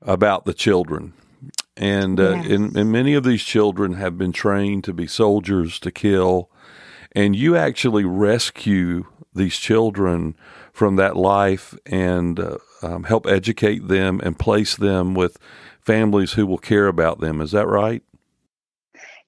about 0.01 0.45
the 0.45 0.53
children. 0.53 1.13
And, 1.77 2.19
uh, 2.19 2.31
Yes. 2.31 2.45
and 2.51 2.77
and 2.77 2.91
many 2.91 3.13
of 3.13 3.23
these 3.23 3.43
children 3.43 3.93
have 3.93 4.17
been 4.17 4.31
trained 4.31 4.83
to 4.85 4.93
be 4.93 5.07
soldiers 5.07 5.79
to 5.79 5.91
kill, 5.91 6.49
and 7.15 7.35
you 7.35 7.55
actually 7.55 8.03
rescue 8.03 9.05
these 9.33 9.55
children 9.55 10.35
from 10.73 10.97
that 10.97 11.15
life 11.15 11.75
and 11.85 12.39
uh, 12.39 12.57
um, 12.81 13.03
help 13.03 13.25
educate 13.25 13.87
them 13.87 14.19
and 14.23 14.37
place 14.37 14.75
them 14.75 15.13
with 15.13 15.39
families 15.79 16.33
who 16.33 16.45
will 16.45 16.57
care 16.57 16.87
about 16.87 17.21
them. 17.21 17.41
Is 17.41 17.51
that 17.51 17.67
right? 17.67 18.03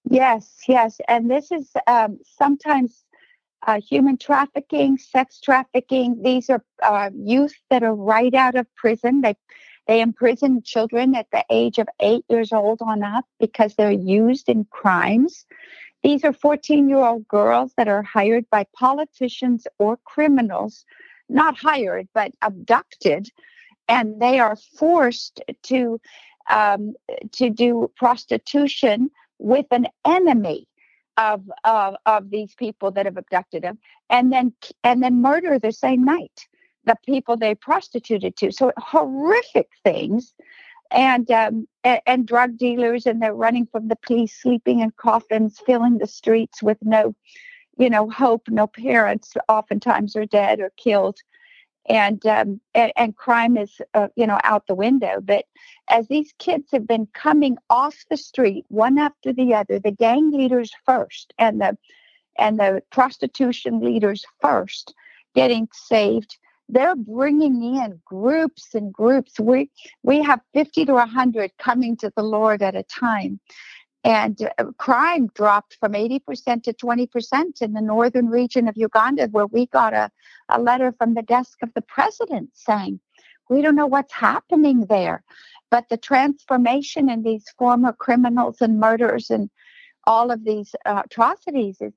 Yes, 0.09 0.61
yes. 0.67 0.99
And 1.07 1.29
this 1.29 1.51
is 1.51 1.71
um, 1.87 2.19
sometimes 2.37 3.03
uh, 3.65 3.81
human 3.81 4.17
trafficking, 4.17 4.97
sex 4.97 5.39
trafficking. 5.39 6.21
These 6.23 6.49
are 6.49 6.63
uh, 6.83 7.09
youth 7.15 7.55
that 7.69 7.83
are 7.83 7.95
right 7.95 8.33
out 8.33 8.55
of 8.55 8.73
prison. 8.75 9.21
They 9.21 9.35
they 9.87 10.01
imprison 10.01 10.61
children 10.63 11.15
at 11.15 11.31
the 11.31 11.45
age 11.49 11.77
of 11.77 11.87
eight 12.01 12.25
years 12.29 12.51
old 12.51 12.81
on 12.81 13.03
up 13.03 13.25
because 13.39 13.75
they're 13.75 13.89
used 13.91 14.49
in 14.49 14.65
crimes. 14.65 15.45
These 16.03 16.23
are 16.23 16.33
14 16.33 16.89
year 16.89 16.99
old 16.99 17.27
girls 17.27 17.73
that 17.77 17.87
are 17.87 18.03
hired 18.03 18.49
by 18.49 18.65
politicians 18.73 19.67
or 19.79 19.97
criminals, 20.05 20.85
not 21.29 21.57
hired, 21.57 22.07
but 22.13 22.31
abducted, 22.41 23.29
and 23.87 24.21
they 24.21 24.39
are 24.39 24.55
forced 24.55 25.41
to 25.63 25.99
um, 26.49 26.93
to 27.33 27.49
do 27.49 27.91
prostitution 27.97 29.11
with 29.39 29.65
an 29.71 29.87
enemy 30.05 30.67
of, 31.17 31.43
of 31.63 31.95
of 32.05 32.29
these 32.29 32.53
people 32.55 32.91
that 32.91 33.05
have 33.05 33.17
abducted 33.17 33.63
them, 33.63 33.79
and 34.09 34.31
then 34.31 34.53
and 34.83 35.03
then 35.03 35.21
murder 35.21 35.59
the 35.59 35.71
same 35.71 36.03
night 36.05 36.47
the 36.87 36.95
people 37.05 37.37
they 37.37 37.53
prostituted 37.53 38.35
to. 38.37 38.51
So 38.51 38.71
horrific 38.77 39.69
things, 39.83 40.33
and 40.91 41.29
um, 41.31 41.67
and, 41.83 42.01
and 42.05 42.27
drug 42.27 42.57
dealers, 42.57 43.05
and 43.05 43.21
they're 43.21 43.33
running 43.33 43.67
from 43.67 43.87
the 43.87 43.95
police, 43.95 44.39
sleeping 44.39 44.79
in 44.79 44.91
coffins, 44.91 45.59
filling 45.65 45.97
the 45.97 46.07
streets 46.07 46.61
with 46.63 46.77
no, 46.81 47.15
you 47.77 47.89
know, 47.89 48.09
hope. 48.09 48.47
No 48.49 48.67
parents, 48.67 49.33
oftentimes, 49.47 50.15
are 50.15 50.25
dead 50.25 50.59
or 50.59 50.71
killed. 50.77 51.19
And, 51.89 52.25
um, 52.25 52.59
and 52.73 52.91
and 52.97 53.15
crime 53.15 53.55
is 53.57 53.79
uh, 53.93 54.09
you 54.15 54.27
know 54.27 54.39
out 54.43 54.67
the 54.67 54.75
window. 54.75 55.21
But 55.21 55.45
as 55.89 56.07
these 56.07 56.33
kids 56.37 56.69
have 56.73 56.85
been 56.85 57.07
coming 57.13 57.57
off 57.69 57.95
the 58.09 58.17
street 58.17 58.65
one 58.67 58.97
after 58.97 59.31
the 59.31 59.53
other, 59.53 59.79
the 59.79 59.91
gang 59.91 60.31
leaders 60.31 60.71
first, 60.85 61.33
and 61.37 61.61
the 61.61 61.77
and 62.37 62.59
the 62.59 62.81
prostitution 62.91 63.79
leaders 63.79 64.25
first, 64.41 64.93
getting 65.33 65.67
saved. 65.73 66.37
They're 66.69 66.95
bringing 66.95 67.63
in 67.63 68.01
groups 68.05 68.75
and 68.75 68.93
groups. 68.93 69.39
We 69.39 69.69
we 70.03 70.21
have 70.21 70.41
fifty 70.53 70.85
to 70.85 70.97
hundred 71.05 71.51
coming 71.57 71.95
to 71.97 72.11
the 72.15 72.23
Lord 72.23 72.61
at 72.61 72.75
a 72.75 72.83
time, 72.83 73.39
and 74.03 74.41
uh, 74.57 74.65
crime 74.77 75.29
dropped 75.33 75.77
from 75.79 75.95
eighty 75.95 76.19
percent 76.19 76.65
to 76.65 76.73
twenty 76.73 77.07
percent 77.07 77.61
in 77.61 77.73
the 77.73 77.81
northern 77.81 78.27
region 78.29 78.67
of 78.67 78.75
Uganda, 78.75 79.27
where 79.31 79.47
we 79.47 79.67
got 79.67 79.93
a 79.93 80.11
a 80.49 80.59
letter 80.59 80.93
from 80.97 81.13
the 81.13 81.21
desk 81.21 81.57
of 81.63 81.73
the 81.73 81.81
president 81.81 82.49
saying, 82.53 82.99
"We 83.49 83.61
don't 83.61 83.75
know 83.75 83.87
what's 83.87 84.13
happening 84.13 84.85
there." 84.87 85.23
But 85.69 85.89
the 85.89 85.97
transformation 85.97 87.09
in 87.09 87.23
these 87.23 87.45
former 87.57 87.93
criminals 87.93 88.61
and 88.61 88.79
murderers 88.79 89.29
and 89.29 89.49
all 90.05 90.31
of 90.31 90.43
these 90.45 90.73
uh, 90.85 91.03
atrocities 91.05 91.81
is 91.81 91.93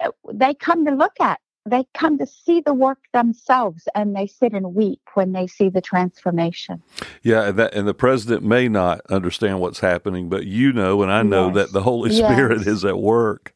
uh, 0.00 0.10
they 0.32 0.54
come 0.54 0.84
to 0.86 0.92
look 0.92 1.20
at. 1.20 1.40
They 1.70 1.86
come 1.94 2.18
to 2.18 2.26
see 2.26 2.60
the 2.60 2.74
work 2.74 2.98
themselves 3.14 3.88
and 3.94 4.16
they 4.16 4.26
sit 4.26 4.52
and 4.54 4.74
weep 4.74 5.00
when 5.14 5.32
they 5.32 5.46
see 5.46 5.70
the 5.70 5.80
transformation. 5.82 6.82
Yeah, 7.22 7.48
and 7.48 7.58
that 7.58 7.74
and 7.74 7.88
the 7.88 7.94
president 7.94 8.44
may 8.44 8.68
not 8.68 9.02
understand 9.10 9.60
what's 9.60 9.80
happening, 9.80 10.28
but 10.28 10.46
you 10.46 10.72
know, 10.72 11.02
and 11.02 11.12
I 11.12 11.22
know 11.22 11.46
Yes. 11.48 11.54
that 11.56 11.72
the 11.72 11.82
Holy 11.82 12.10
Yes. 12.10 12.18
Spirit 12.32 12.66
is 12.66 12.84
at 12.84 12.98
work. 12.98 13.54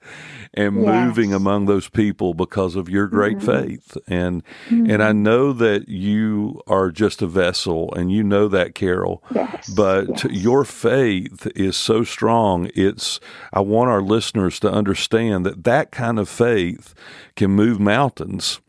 And 0.55 0.83
yes. 0.83 1.07
moving 1.07 1.35
among 1.35 1.67
those 1.67 1.89
people 1.89 2.35
because 2.35 2.77
of 2.77 2.89
your 2.89 3.07
great 3.07 3.39
mm-hmm. 3.39 3.67
faith. 3.67 3.97
And 4.07 4.43
mm-hmm. 4.69 4.91
and 4.91 5.03
I 5.03 5.13
know 5.13 5.53
that 5.53 5.89
you 5.89 6.61
are 6.67 6.91
just 6.91 7.23
a 7.23 7.27
vessel 7.27 7.93
and 7.95 8.11
you 8.11 8.23
know 8.23 8.49
that 8.49 8.75
Carol. 8.75 9.23
Yes. 9.35 9.69
But 9.71 10.25
yes. 10.25 10.33
your 10.33 10.65
faith 10.65 11.47
is 11.55 11.77
so 11.77 12.05
strong. 12.05 12.71
It's 12.75 13.21
I 13.53 13.61
want 13.61 13.91
our 13.91 14.03
listeners 14.03 14.59
to 14.61 14.71
understand 14.71 15.45
that 15.47 15.65
that 15.65 15.91
kind 15.91 16.19
of 16.19 16.29
faith 16.29 16.95
can 17.37 17.51
move 17.51 17.81
mountains 17.81 18.61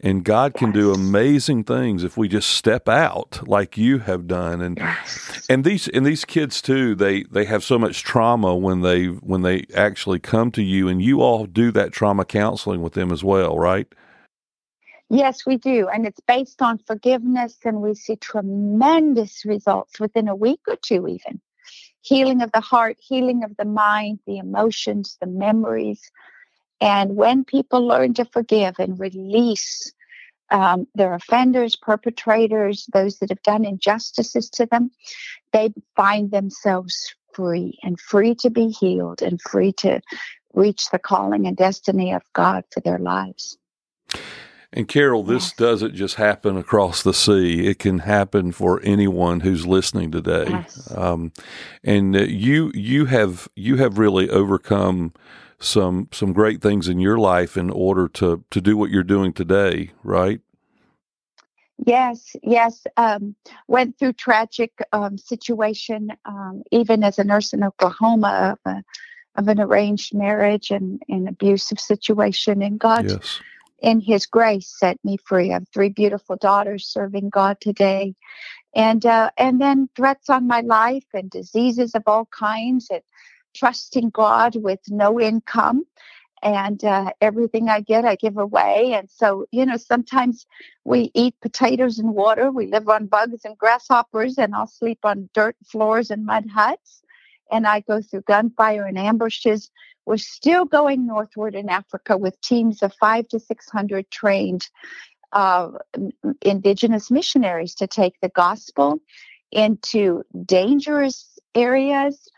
and 0.00 0.24
God 0.24 0.54
can 0.54 0.72
do 0.72 0.92
amazing 0.92 1.64
things 1.64 2.04
if 2.04 2.16
we 2.16 2.28
just 2.28 2.50
step 2.50 2.88
out 2.88 3.46
like 3.46 3.76
you 3.76 3.98
have 3.98 4.26
done. 4.26 4.60
And 4.60 4.80
and 5.48 5.64
these 5.64 5.88
and 5.88 6.04
these 6.06 6.24
kids 6.24 6.62
too, 6.62 6.94
they 6.94 7.24
they 7.24 7.44
have 7.44 7.64
so 7.64 7.78
much 7.78 8.02
trauma 8.02 8.56
when 8.56 8.80
they 8.80 9.06
when 9.06 9.42
they 9.42 9.66
actually 9.74 10.18
come 10.18 10.50
to 10.52 10.62
you 10.62 10.88
and 10.88 11.02
you 11.02 11.20
all 11.20 11.46
do 11.46 11.70
that 11.72 11.92
trauma 11.92 12.24
counseling 12.24 12.82
with 12.82 12.94
them 12.94 13.12
as 13.12 13.22
well, 13.24 13.58
right? 13.58 13.86
Yes, 15.10 15.44
we 15.44 15.56
do. 15.56 15.88
And 15.88 16.06
it's 16.06 16.20
based 16.20 16.62
on 16.62 16.78
forgiveness 16.78 17.58
and 17.64 17.82
we 17.82 17.94
see 17.94 18.14
tremendous 18.14 19.44
results 19.44 19.98
within 19.98 20.28
a 20.28 20.36
week 20.36 20.60
or 20.68 20.76
two 20.76 21.08
even. 21.08 21.40
Healing 22.02 22.42
of 22.42 22.52
the 22.52 22.60
heart, 22.60 22.96
healing 23.00 23.42
of 23.42 23.56
the 23.56 23.64
mind, 23.64 24.20
the 24.26 24.38
emotions, 24.38 25.18
the 25.20 25.26
memories, 25.26 26.10
and 26.80 27.16
when 27.16 27.44
people 27.44 27.86
learn 27.86 28.14
to 28.14 28.24
forgive 28.24 28.76
and 28.78 28.98
release 28.98 29.92
um, 30.50 30.86
their 30.94 31.14
offenders, 31.14 31.76
perpetrators, 31.76 32.86
those 32.92 33.18
that 33.18 33.30
have 33.30 33.42
done 33.42 33.64
injustices 33.64 34.50
to 34.50 34.66
them, 34.66 34.90
they 35.52 35.72
find 35.94 36.30
themselves 36.30 37.14
free 37.32 37.78
and 37.82 38.00
free 38.00 38.34
to 38.36 38.50
be 38.50 38.68
healed 38.68 39.22
and 39.22 39.40
free 39.40 39.72
to 39.72 40.00
reach 40.54 40.90
the 40.90 40.98
calling 40.98 41.46
and 41.46 41.56
destiny 41.56 42.12
of 42.12 42.22
God 42.32 42.64
for 42.72 42.80
their 42.80 42.98
lives. 42.98 43.56
And 44.72 44.86
Carol, 44.86 45.24
this 45.24 45.46
yes. 45.46 45.56
doesn't 45.56 45.94
just 45.94 46.14
happen 46.14 46.56
across 46.56 47.02
the 47.02 47.14
sea. 47.14 47.66
It 47.66 47.80
can 47.80 48.00
happen 48.00 48.52
for 48.52 48.80
anyone 48.82 49.40
who's 49.40 49.66
listening 49.66 50.12
today. 50.12 50.46
Yes. 50.48 50.92
Um, 50.96 51.32
and 51.82 52.14
uh, 52.14 52.20
you 52.20 52.70
you 52.72 53.06
have 53.06 53.48
you 53.56 53.76
have 53.76 53.98
really 53.98 54.30
overcome 54.30 55.12
some 55.60 56.08
some 56.10 56.32
great 56.32 56.62
things 56.62 56.88
in 56.88 56.98
your 56.98 57.18
life 57.18 57.56
in 57.56 57.70
order 57.70 58.08
to 58.08 58.44
to 58.50 58.60
do 58.60 58.76
what 58.76 58.90
you're 58.90 59.02
doing 59.02 59.32
today, 59.32 59.90
right? 60.02 60.40
Yes, 61.86 62.36
yes. 62.42 62.84
Um, 62.96 63.36
went 63.68 63.98
through 63.98 64.14
tragic 64.14 64.72
um, 64.92 65.16
situation, 65.16 66.10
um, 66.24 66.62
even 66.70 67.02
as 67.02 67.18
a 67.18 67.24
nurse 67.24 67.52
in 67.52 67.64
Oklahoma 67.64 68.56
of, 68.66 68.72
a, 68.72 68.82
of 69.36 69.48
an 69.48 69.60
arranged 69.60 70.14
marriage 70.14 70.70
and 70.70 71.00
an 71.08 71.26
abusive 71.26 71.80
situation. 71.80 72.60
And 72.62 72.78
God, 72.78 73.10
yes. 73.10 73.40
in 73.80 74.00
His 74.00 74.26
grace, 74.26 74.74
set 74.78 74.98
me 75.04 75.16
free. 75.24 75.50
I 75.50 75.54
have 75.54 75.68
three 75.72 75.88
beautiful 75.88 76.36
daughters 76.36 76.86
serving 76.86 77.30
God 77.30 77.58
today, 77.60 78.14
and 78.74 79.04
uh, 79.06 79.30
and 79.38 79.60
then 79.60 79.88
threats 79.96 80.28
on 80.28 80.46
my 80.46 80.60
life 80.60 81.06
and 81.14 81.30
diseases 81.30 81.94
of 81.94 82.02
all 82.06 82.26
kinds 82.26 82.88
and 82.90 83.02
trusting 83.54 84.10
God 84.10 84.56
with 84.56 84.80
no 84.88 85.20
income 85.20 85.84
and 86.42 86.82
uh, 86.84 87.12
everything 87.20 87.68
I 87.68 87.80
get, 87.80 88.04
I 88.04 88.14
give 88.16 88.38
away. 88.38 88.92
And 88.94 89.10
so, 89.10 89.46
you 89.50 89.66
know, 89.66 89.76
sometimes 89.76 90.46
we 90.84 91.10
eat 91.14 91.34
potatoes 91.42 91.98
and 91.98 92.14
water. 92.14 92.50
We 92.50 92.66
live 92.66 92.88
on 92.88 93.06
bugs 93.06 93.44
and 93.44 93.58
grasshoppers, 93.58 94.38
and 94.38 94.54
I'll 94.54 94.66
sleep 94.66 95.00
on 95.04 95.28
dirt 95.34 95.56
floors 95.66 96.10
and 96.10 96.24
mud 96.24 96.46
huts. 96.50 97.02
And 97.52 97.66
I 97.66 97.80
go 97.80 98.00
through 98.00 98.22
gunfire 98.22 98.84
and 98.86 98.98
ambushes. 98.98 99.70
We're 100.06 100.16
still 100.16 100.64
going 100.64 101.06
northward 101.06 101.54
in 101.54 101.68
Africa 101.68 102.16
with 102.16 102.40
teams 102.40 102.82
of 102.82 102.94
five 102.94 103.28
to 103.28 103.38
600 103.38 104.10
trained 104.10 104.68
uh, 105.32 105.70
indigenous 106.42 107.10
missionaries 107.10 107.74
to 107.76 107.86
take 107.86 108.14
the 108.20 108.30
gospel 108.30 108.98
into 109.52 110.22
dangerous 110.44 111.38
areas 111.54 112.28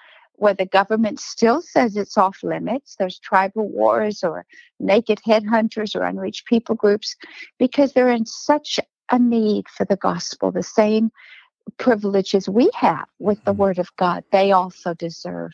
where 0.43 0.55
the 0.55 0.67
government 0.67 1.21
still 1.21 1.63
says 1.63 1.97
it's 1.97 2.19
off 2.19 2.43
limits. 2.43 2.97
There's 2.99 3.21
tribal 3.21 3.69
wars 3.69 4.25
or 4.25 4.45
naked 4.81 5.21
headhunters 5.25 5.95
or 5.95 6.03
unreached 6.03 6.47
people 6.47 6.75
groups 6.75 7.15
because 7.61 7.93
they're 7.93 8.11
in 8.11 8.27
such 8.27 8.81
a 9.13 9.21
need 9.21 9.69
for 9.69 9.85
the 9.85 9.95
gospel, 9.95 10.51
the 10.51 10.65
same 10.65 11.13
privileges 11.79 12.49
we 12.49 12.69
have 12.75 13.07
with 13.21 13.39
the 13.45 13.53
mm-hmm. 13.53 13.61
word 13.61 13.79
of 13.79 13.95
God, 13.97 14.25
they 14.33 14.51
also 14.51 14.95
deserve. 14.95 15.53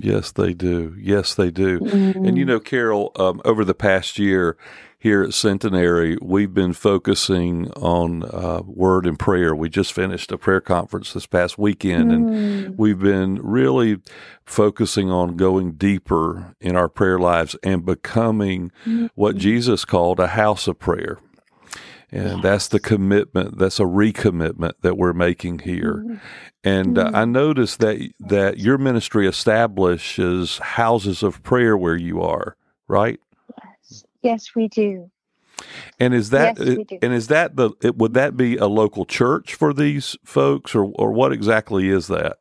Yes, 0.00 0.30
they 0.30 0.54
do. 0.54 0.94
Yes, 0.96 1.34
they 1.34 1.50
do. 1.50 1.80
Mm-hmm. 1.80 2.24
And 2.24 2.38
you 2.38 2.44
mm-hmm. 2.44 2.52
know, 2.52 2.60
Carol, 2.60 3.10
um, 3.16 3.42
over 3.44 3.64
the 3.64 3.74
past 3.74 4.20
year, 4.20 4.56
here 5.04 5.22
at 5.22 5.34
Centenary, 5.34 6.16
we've 6.22 6.54
been 6.54 6.72
focusing 6.72 7.70
on 7.72 8.22
uh, 8.22 8.62
word 8.64 9.04
and 9.04 9.18
prayer. 9.18 9.54
We 9.54 9.68
just 9.68 9.92
finished 9.92 10.32
a 10.32 10.38
prayer 10.38 10.62
conference 10.62 11.12
this 11.12 11.26
past 11.26 11.58
weekend, 11.58 12.10
mm. 12.10 12.16
and 12.16 12.78
we've 12.78 12.98
been 12.98 13.34
really 13.42 13.98
focusing 14.46 15.10
on 15.10 15.36
going 15.36 15.72
deeper 15.72 16.56
in 16.58 16.74
our 16.74 16.88
prayer 16.88 17.18
lives 17.18 17.54
and 17.62 17.84
becoming 17.84 18.72
mm. 18.86 19.10
what 19.14 19.36
Jesus 19.36 19.84
called 19.84 20.18
a 20.20 20.28
house 20.28 20.66
of 20.66 20.78
prayer. 20.78 21.18
And 22.10 22.36
yes. 22.36 22.42
that's 22.42 22.68
the 22.68 22.80
commitment. 22.80 23.58
That's 23.58 23.80
a 23.80 23.84
recommitment 23.84 24.72
that 24.80 24.96
we're 24.96 25.12
making 25.12 25.58
here. 25.58 26.02
Mm. 26.06 26.20
And 26.64 26.98
uh, 26.98 27.10
I 27.12 27.26
noticed 27.26 27.78
that 27.80 28.10
that 28.20 28.56
your 28.56 28.78
ministry 28.78 29.28
establishes 29.28 30.56
houses 30.56 31.22
of 31.22 31.42
prayer 31.42 31.76
where 31.76 31.96
you 31.96 32.22
are, 32.22 32.56
right? 32.88 33.20
Yes, 34.24 34.54
we 34.56 34.68
do. 34.68 35.10
And 36.00 36.14
is 36.14 36.30
that 36.30 36.58
yes, 36.58 36.98
and 37.02 37.12
is 37.12 37.28
that 37.28 37.54
the 37.54 37.70
would 37.96 38.14
that 38.14 38.36
be 38.36 38.56
a 38.56 38.66
local 38.66 39.04
church 39.04 39.54
for 39.54 39.72
these 39.72 40.16
folks 40.24 40.74
or 40.74 40.86
or 40.96 41.12
what 41.12 41.32
exactly 41.32 41.88
is 41.88 42.08
that? 42.08 42.38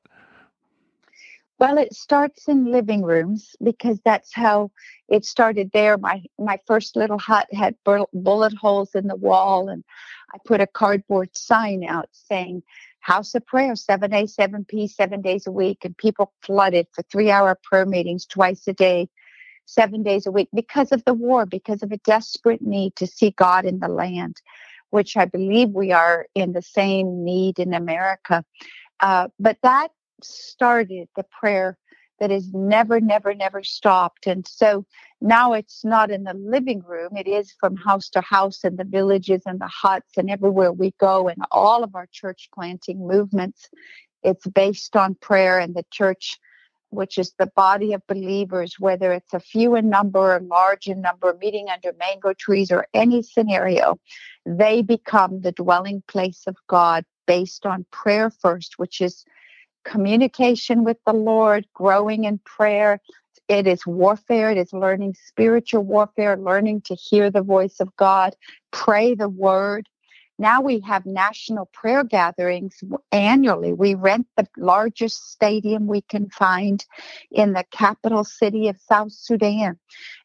Well, 1.59 1.77
it 1.77 1.93
starts 1.93 2.47
in 2.47 2.71
living 2.71 3.03
rooms 3.03 3.55
because 3.63 3.99
that's 4.03 4.33
how 4.33 4.71
it 5.09 5.25
started 5.25 5.69
there. 5.73 5.97
My 5.97 6.23
my 6.39 6.57
first 6.65 6.95
little 6.95 7.19
hut 7.19 7.47
had 7.53 7.75
bullet 7.83 8.53
holes 8.53 8.95
in 8.95 9.07
the 9.07 9.15
wall 9.15 9.69
and 9.69 9.83
I 10.33 10.37
put 10.45 10.61
a 10.61 10.67
cardboard 10.67 11.37
sign 11.37 11.83
out 11.83 12.09
saying 12.11 12.63
House 13.01 13.35
of 13.35 13.45
Prayer, 13.45 13.73
7A, 13.73 14.33
7P, 14.33 14.89
seven 14.89 15.21
days 15.21 15.45
a 15.45 15.51
week. 15.51 15.83
And 15.83 15.95
people 15.97 16.31
flooded 16.41 16.87
for 16.93 17.03
three 17.03 17.29
hour 17.29 17.59
prayer 17.61 17.85
meetings 17.85 18.25
twice 18.25 18.67
a 18.67 18.73
day 18.73 19.09
seven 19.65 20.03
days 20.03 20.25
a 20.25 20.31
week 20.31 20.49
because 20.53 20.91
of 20.91 21.03
the 21.05 21.13
war, 21.13 21.45
because 21.45 21.83
of 21.83 21.91
a 21.91 21.97
desperate 21.97 22.61
need 22.61 22.95
to 22.95 23.07
see 23.07 23.31
God 23.31 23.65
in 23.65 23.79
the 23.79 23.87
land, 23.87 24.41
which 24.89 25.17
I 25.17 25.25
believe 25.25 25.69
we 25.69 25.91
are 25.91 26.27
in 26.35 26.53
the 26.53 26.61
same 26.61 27.23
need 27.23 27.59
in 27.59 27.73
America. 27.73 28.43
Uh, 28.99 29.27
but 29.39 29.57
that 29.63 29.89
started 30.21 31.09
the 31.15 31.25
prayer 31.39 31.77
that 32.19 32.29
has 32.29 32.53
never, 32.53 33.01
never, 33.01 33.33
never 33.33 33.63
stopped. 33.63 34.27
And 34.27 34.47
so 34.47 34.85
now 35.19 35.53
it's 35.53 35.83
not 35.83 36.11
in 36.11 36.23
the 36.23 36.33
living 36.33 36.81
room, 36.81 37.17
it 37.17 37.27
is 37.27 37.51
from 37.59 37.75
house 37.75 38.09
to 38.09 38.21
house 38.21 38.63
in 38.63 38.75
the 38.75 38.83
villages 38.83 39.41
and 39.45 39.59
the 39.59 39.67
huts 39.67 40.11
and 40.17 40.29
everywhere 40.29 40.71
we 40.71 40.93
go 40.99 41.27
and 41.27 41.39
all 41.51 41.83
of 41.83 41.95
our 41.95 42.07
church 42.11 42.49
planting 42.53 43.05
movements. 43.05 43.69
It's 44.23 44.47
based 44.47 44.95
on 44.95 45.15
prayer, 45.15 45.59
and 45.59 45.75
the 45.75 45.83
church 45.91 46.39
which 46.93 47.17
is 47.17 47.33
the 47.37 47.47
body 47.55 47.93
of 47.93 48.05
believers, 48.07 48.75
whether 48.79 49.11
it's 49.11 49.33
a 49.33 49.39
few 49.39 49.75
in 49.75 49.89
number 49.89 50.35
or 50.35 50.39
large 50.39 50.87
in 50.87 51.01
number, 51.01 51.37
meeting 51.39 51.67
under 51.69 51.93
mango 51.99 52.33
trees 52.33 52.71
or 52.71 52.87
any 52.93 53.21
scenario, 53.21 53.99
they 54.45 54.81
become 54.81 55.41
the 55.41 55.51
dwelling 55.51 56.03
place 56.07 56.43
of 56.47 56.55
God 56.67 57.05
based 57.25 57.65
on 57.65 57.85
prayer 57.91 58.29
first, 58.29 58.77
which 58.77 59.01
is 59.01 59.25
communication 59.83 60.83
with 60.83 60.97
the 61.05 61.13
Lord, 61.13 61.65
growing 61.73 62.23
in 62.25 62.39
prayer. 62.39 62.99
It 63.47 63.67
is 63.67 63.85
warfare. 63.85 64.51
It 64.51 64.57
is 64.57 64.71
learning 64.73 65.15
spiritual 65.27 65.83
warfare, 65.83 66.37
learning 66.37 66.81
to 66.85 66.95
hear 66.95 67.29
the 67.29 67.41
voice 67.41 67.79
of 67.79 67.95
God, 67.97 68.35
pray 68.71 69.15
the 69.15 69.29
word, 69.29 69.87
now 70.39 70.61
we 70.61 70.79
have 70.81 71.05
national 71.05 71.67
prayer 71.67 72.03
gatherings 72.03 72.83
annually. 73.11 73.73
We 73.73 73.95
rent 73.95 74.27
the 74.35 74.47
largest 74.57 75.31
stadium 75.31 75.87
we 75.87 76.01
can 76.01 76.29
find 76.29 76.83
in 77.31 77.53
the 77.53 77.65
capital 77.71 78.23
city 78.23 78.67
of 78.67 78.79
South 78.79 79.11
Sudan. 79.11 79.77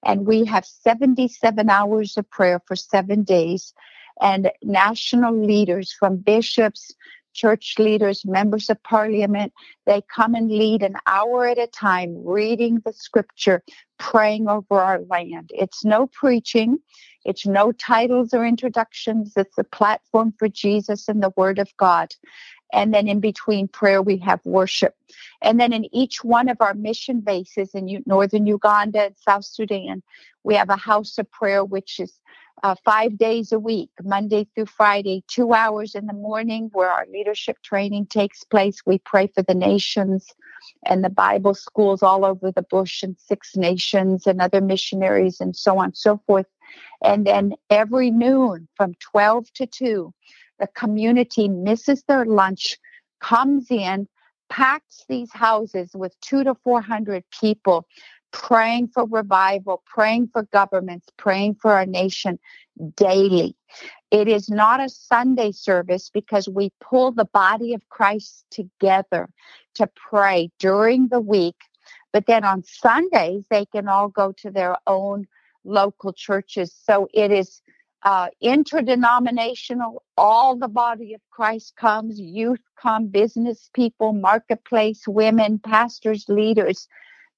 And 0.04 0.26
we 0.26 0.44
have 0.46 0.64
77 0.64 1.68
hours 1.68 2.16
of 2.16 2.28
prayer 2.30 2.60
for 2.66 2.74
seven 2.74 3.22
days. 3.22 3.74
And 4.20 4.50
national 4.62 5.34
leaders 5.44 5.92
from 5.92 6.16
bishops, 6.16 6.94
church 7.34 7.76
leaders, 7.78 8.24
members 8.24 8.68
of 8.68 8.82
parliament, 8.82 9.52
they 9.86 10.02
come 10.12 10.34
and 10.34 10.50
lead 10.50 10.82
an 10.82 10.96
hour 11.06 11.46
at 11.46 11.58
a 11.58 11.68
time, 11.68 12.16
reading 12.24 12.80
the 12.84 12.92
scripture, 12.92 13.62
praying 13.98 14.48
over 14.48 14.80
our 14.80 15.00
land. 15.02 15.50
It's 15.54 15.84
no 15.84 16.08
preaching, 16.08 16.78
it's 17.28 17.44
no 17.44 17.72
titles 17.72 18.32
or 18.32 18.46
introductions. 18.46 19.34
It's 19.36 19.58
a 19.58 19.64
platform 19.64 20.32
for 20.38 20.48
Jesus 20.48 21.08
and 21.08 21.22
the 21.22 21.34
Word 21.36 21.58
of 21.58 21.68
God. 21.76 22.14
And 22.72 22.94
then 22.94 23.06
in 23.06 23.20
between 23.20 23.68
prayer, 23.68 24.00
we 24.00 24.16
have 24.18 24.40
worship. 24.46 24.94
And 25.42 25.60
then 25.60 25.74
in 25.74 25.94
each 25.94 26.24
one 26.24 26.48
of 26.48 26.56
our 26.60 26.72
mission 26.72 27.20
bases 27.20 27.74
in 27.74 28.02
northern 28.06 28.46
Uganda 28.46 29.04
and 29.04 29.16
South 29.18 29.44
Sudan, 29.44 30.02
we 30.42 30.54
have 30.54 30.70
a 30.70 30.76
house 30.76 31.18
of 31.18 31.30
prayer, 31.30 31.66
which 31.66 32.00
is 32.00 32.18
uh, 32.62 32.74
five 32.82 33.18
days 33.18 33.52
a 33.52 33.58
week, 33.58 33.90
Monday 34.02 34.46
through 34.54 34.66
Friday, 34.66 35.22
two 35.28 35.52
hours 35.52 35.94
in 35.94 36.06
the 36.06 36.14
morning, 36.14 36.70
where 36.72 36.90
our 36.90 37.06
leadership 37.12 37.58
training 37.62 38.06
takes 38.06 38.42
place. 38.42 38.80
We 38.86 38.98
pray 39.00 39.26
for 39.26 39.42
the 39.42 39.54
nations 39.54 40.26
and 40.86 41.04
the 41.04 41.10
Bible 41.10 41.54
schools 41.54 42.02
all 42.02 42.24
over 42.24 42.50
the 42.50 42.62
bush 42.62 43.02
and 43.02 43.16
Six 43.18 43.54
Nations 43.54 44.26
and 44.26 44.40
other 44.40 44.62
missionaries 44.62 45.40
and 45.40 45.54
so 45.54 45.76
on 45.78 45.86
and 45.86 45.96
so 45.96 46.22
forth. 46.26 46.46
And 47.02 47.26
then 47.26 47.54
every 47.70 48.10
noon 48.10 48.68
from 48.76 48.94
12 49.00 49.52
to 49.54 49.66
2, 49.66 50.14
the 50.58 50.66
community 50.68 51.48
misses 51.48 52.02
their 52.04 52.24
lunch, 52.24 52.76
comes 53.20 53.70
in, 53.70 54.08
packs 54.48 55.04
these 55.08 55.32
houses 55.32 55.90
with 55.94 56.18
two 56.20 56.44
to 56.44 56.54
400 56.54 57.24
people 57.30 57.86
praying 58.32 58.88
for 58.88 59.06
revival, 59.06 59.82
praying 59.86 60.28
for 60.32 60.42
governments, 60.44 61.06
praying 61.16 61.54
for 61.54 61.72
our 61.72 61.86
nation 61.86 62.38
daily. 62.96 63.56
It 64.10 64.28
is 64.28 64.48
not 64.48 64.80
a 64.80 64.88
Sunday 64.88 65.52
service 65.52 66.10
because 66.12 66.48
we 66.48 66.72
pull 66.80 67.12
the 67.12 67.26
body 67.26 67.74
of 67.74 67.88
Christ 67.88 68.44
together 68.50 69.28
to 69.74 69.86
pray 69.88 70.50
during 70.58 71.08
the 71.08 71.20
week. 71.20 71.56
But 72.12 72.26
then 72.26 72.44
on 72.44 72.64
Sundays, 72.64 73.44
they 73.50 73.66
can 73.66 73.88
all 73.88 74.08
go 74.08 74.32
to 74.38 74.50
their 74.50 74.76
own 74.86 75.26
local 75.68 76.12
churches. 76.12 76.74
So 76.84 77.08
it 77.12 77.30
is 77.30 77.62
uh, 78.04 78.28
interdenominational. 78.40 80.02
All 80.16 80.56
the 80.56 80.68
body 80.68 81.14
of 81.14 81.20
Christ 81.30 81.74
comes, 81.76 82.18
youth 82.18 82.62
come, 82.80 83.08
business 83.08 83.70
people, 83.74 84.12
marketplace, 84.12 85.02
women, 85.06 85.58
pastors, 85.58 86.24
leaders 86.28 86.88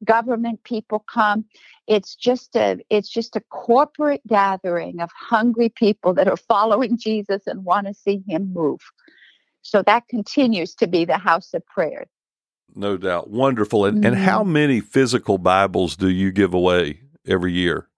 government 0.04 0.62
people 0.64 1.04
come 1.12 1.44
it's 1.86 2.14
just 2.14 2.56
a 2.56 2.78
it's 2.88 3.08
just 3.08 3.36
a 3.36 3.40
corporate 3.50 4.22
gathering 4.26 5.00
of 5.00 5.10
hungry 5.12 5.68
people 5.68 6.14
that 6.14 6.28
are 6.28 6.36
following 6.36 6.96
jesus 7.00 7.46
and 7.46 7.64
want 7.64 7.86
to 7.86 7.94
see 7.94 8.22
him 8.26 8.52
move 8.52 8.80
so 9.62 9.82
that 9.82 10.08
continues 10.08 10.74
to 10.74 10.86
be 10.86 11.04
the 11.04 11.18
house 11.18 11.52
of 11.52 11.64
prayer 11.66 12.06
no 12.74 12.96
doubt 12.96 13.30
wonderful 13.30 13.84
and, 13.84 13.98
mm-hmm. 13.98 14.06
and 14.06 14.16
how 14.16 14.42
mm-hmm. 14.42 14.52
many 14.52 14.80
physical 14.80 15.36
bibles 15.36 15.96
do 15.96 16.08
you 16.08 16.32
give 16.32 16.54
away 16.54 17.00
every 17.26 17.52
year 17.52 17.88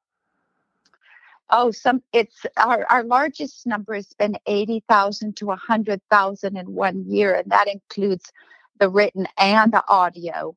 oh 1.52 1.70
some 1.70 2.02
it's 2.12 2.44
our, 2.56 2.84
our 2.90 3.04
largest 3.04 3.66
number 3.66 3.94
has 3.94 4.12
been 4.18 4.36
80,000 4.46 5.36
to 5.36 5.46
100,000 5.46 6.56
in 6.56 6.72
one 6.72 7.04
year 7.08 7.34
and 7.34 7.50
that 7.50 7.68
includes 7.68 8.32
the 8.80 8.88
written 8.88 9.28
and 9.38 9.72
the 9.72 9.84
audio 9.88 10.56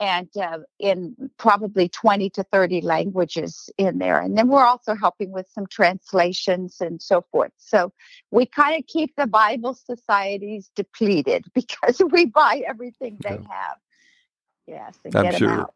and 0.00 0.28
uh, 0.36 0.58
in 0.78 1.14
probably 1.38 1.88
20 1.88 2.30
to 2.30 2.42
30 2.44 2.82
languages 2.82 3.70
in 3.78 3.98
there. 3.98 4.20
And 4.20 4.36
then 4.36 4.48
we're 4.48 4.66
also 4.66 4.94
helping 4.94 5.32
with 5.32 5.46
some 5.52 5.66
translations 5.66 6.80
and 6.80 7.00
so 7.00 7.24
forth. 7.32 7.52
So 7.56 7.92
we 8.30 8.46
kind 8.46 8.78
of 8.78 8.86
keep 8.86 9.14
the 9.16 9.26
Bible 9.26 9.74
societies 9.74 10.70
depleted 10.74 11.44
because 11.54 12.00
we 12.10 12.26
buy 12.26 12.62
everything 12.66 13.18
they 13.22 13.30
have. 13.30 13.76
Yes, 14.66 14.98
I'm 15.14 15.24
get 15.24 15.36
sure. 15.36 15.68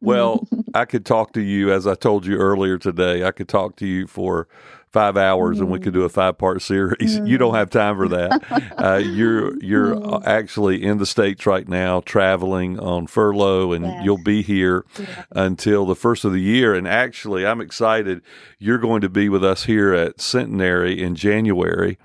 Well, 0.00 0.46
I 0.74 0.84
could 0.84 1.04
talk 1.04 1.32
to 1.34 1.40
you, 1.40 1.72
as 1.72 1.86
I 1.86 1.94
told 1.94 2.26
you 2.26 2.36
earlier 2.36 2.78
today, 2.78 3.24
I 3.24 3.30
could 3.30 3.48
talk 3.48 3.76
to 3.76 3.86
you 3.86 4.06
for 4.06 4.48
five 4.94 5.16
hours 5.16 5.58
mm. 5.58 5.62
and 5.62 5.70
we 5.72 5.80
could 5.80 5.92
do 5.92 6.04
a 6.04 6.08
five 6.08 6.38
part 6.38 6.62
series. 6.62 7.18
Mm. 7.18 7.28
You 7.28 7.36
don't 7.36 7.56
have 7.56 7.68
time 7.68 7.96
for 7.96 8.08
that. 8.08 8.72
uh, 8.78 8.98
you're 8.98 9.60
you're 9.62 9.96
mm. 9.96 10.24
actually 10.24 10.84
in 10.84 10.98
the 10.98 11.04
states 11.04 11.44
right 11.46 11.68
now, 11.68 12.00
traveling 12.00 12.78
on 12.78 13.08
furlough, 13.08 13.72
and 13.72 13.84
yes. 13.84 14.04
you'll 14.04 14.22
be 14.22 14.40
here 14.40 14.86
yes. 14.96 15.26
until 15.32 15.84
the 15.84 15.96
first 15.96 16.24
of 16.24 16.32
the 16.32 16.40
year. 16.40 16.74
And 16.74 16.86
actually, 16.86 17.44
I'm 17.44 17.60
excited. 17.60 18.22
You're 18.60 18.78
going 18.78 19.00
to 19.00 19.08
be 19.08 19.28
with 19.28 19.44
us 19.44 19.64
here 19.64 19.92
at 19.92 20.20
Centenary 20.20 21.02
in 21.02 21.16
January, 21.16 21.98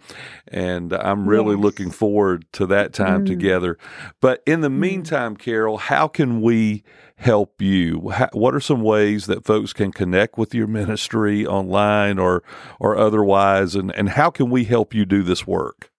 and 0.47 0.91
I'm 0.91 1.29
really 1.29 1.55
yes. 1.55 1.63
looking 1.63 1.91
forward 1.91 2.45
to 2.53 2.65
that 2.65 2.91
time 2.91 3.23
mm. 3.23 3.27
together. 3.27 3.77
But 4.19 4.41
in 4.47 4.61
the 4.61 4.69
meantime, 4.69 5.37
Carol, 5.37 5.77
how 5.77 6.07
can 6.07 6.41
we 6.41 6.83
help 7.19 7.61
you? 7.61 8.11
What 8.33 8.55
are 8.55 8.59
some 8.59 8.81
ways 8.81 9.27
that 9.27 9.45
folks 9.45 9.73
can 9.73 9.91
connect 9.91 10.37
with 10.37 10.55
your 10.55 10.67
ministry 10.67 11.45
online 11.45 12.17
or 12.17 12.43
or 12.79 12.97
otherwise, 12.97 13.75
and 13.75 13.93
and 13.95 14.09
how 14.09 14.29
can 14.31 14.49
we 14.49 14.63
help 14.63 14.93
you 14.93 15.05
do 15.05 15.21
this 15.21 15.45
work? 15.45 15.91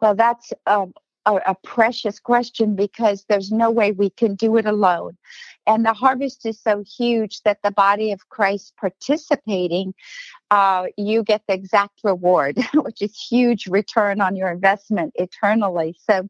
Well, 0.00 0.14
that's 0.14 0.52
um, 0.66 0.92
a, 1.26 1.34
a 1.46 1.54
precious 1.64 2.20
question 2.20 2.76
because 2.76 3.24
there's 3.28 3.50
no 3.50 3.70
way 3.70 3.92
we 3.92 4.10
can 4.10 4.34
do 4.34 4.56
it 4.56 4.66
alone. 4.66 5.16
And 5.66 5.84
the 5.84 5.92
harvest 5.92 6.46
is 6.46 6.60
so 6.60 6.84
huge 6.96 7.42
that 7.42 7.58
the 7.64 7.72
body 7.72 8.12
of 8.12 8.28
Christ 8.28 8.74
participating, 8.80 9.94
uh, 10.52 10.86
you 10.96 11.24
get 11.24 11.42
the 11.48 11.54
exact 11.54 12.00
reward, 12.04 12.58
which 12.74 13.02
is 13.02 13.18
huge 13.18 13.66
return 13.66 14.20
on 14.20 14.36
your 14.36 14.50
investment 14.50 15.12
eternally. 15.16 15.96
So 16.08 16.28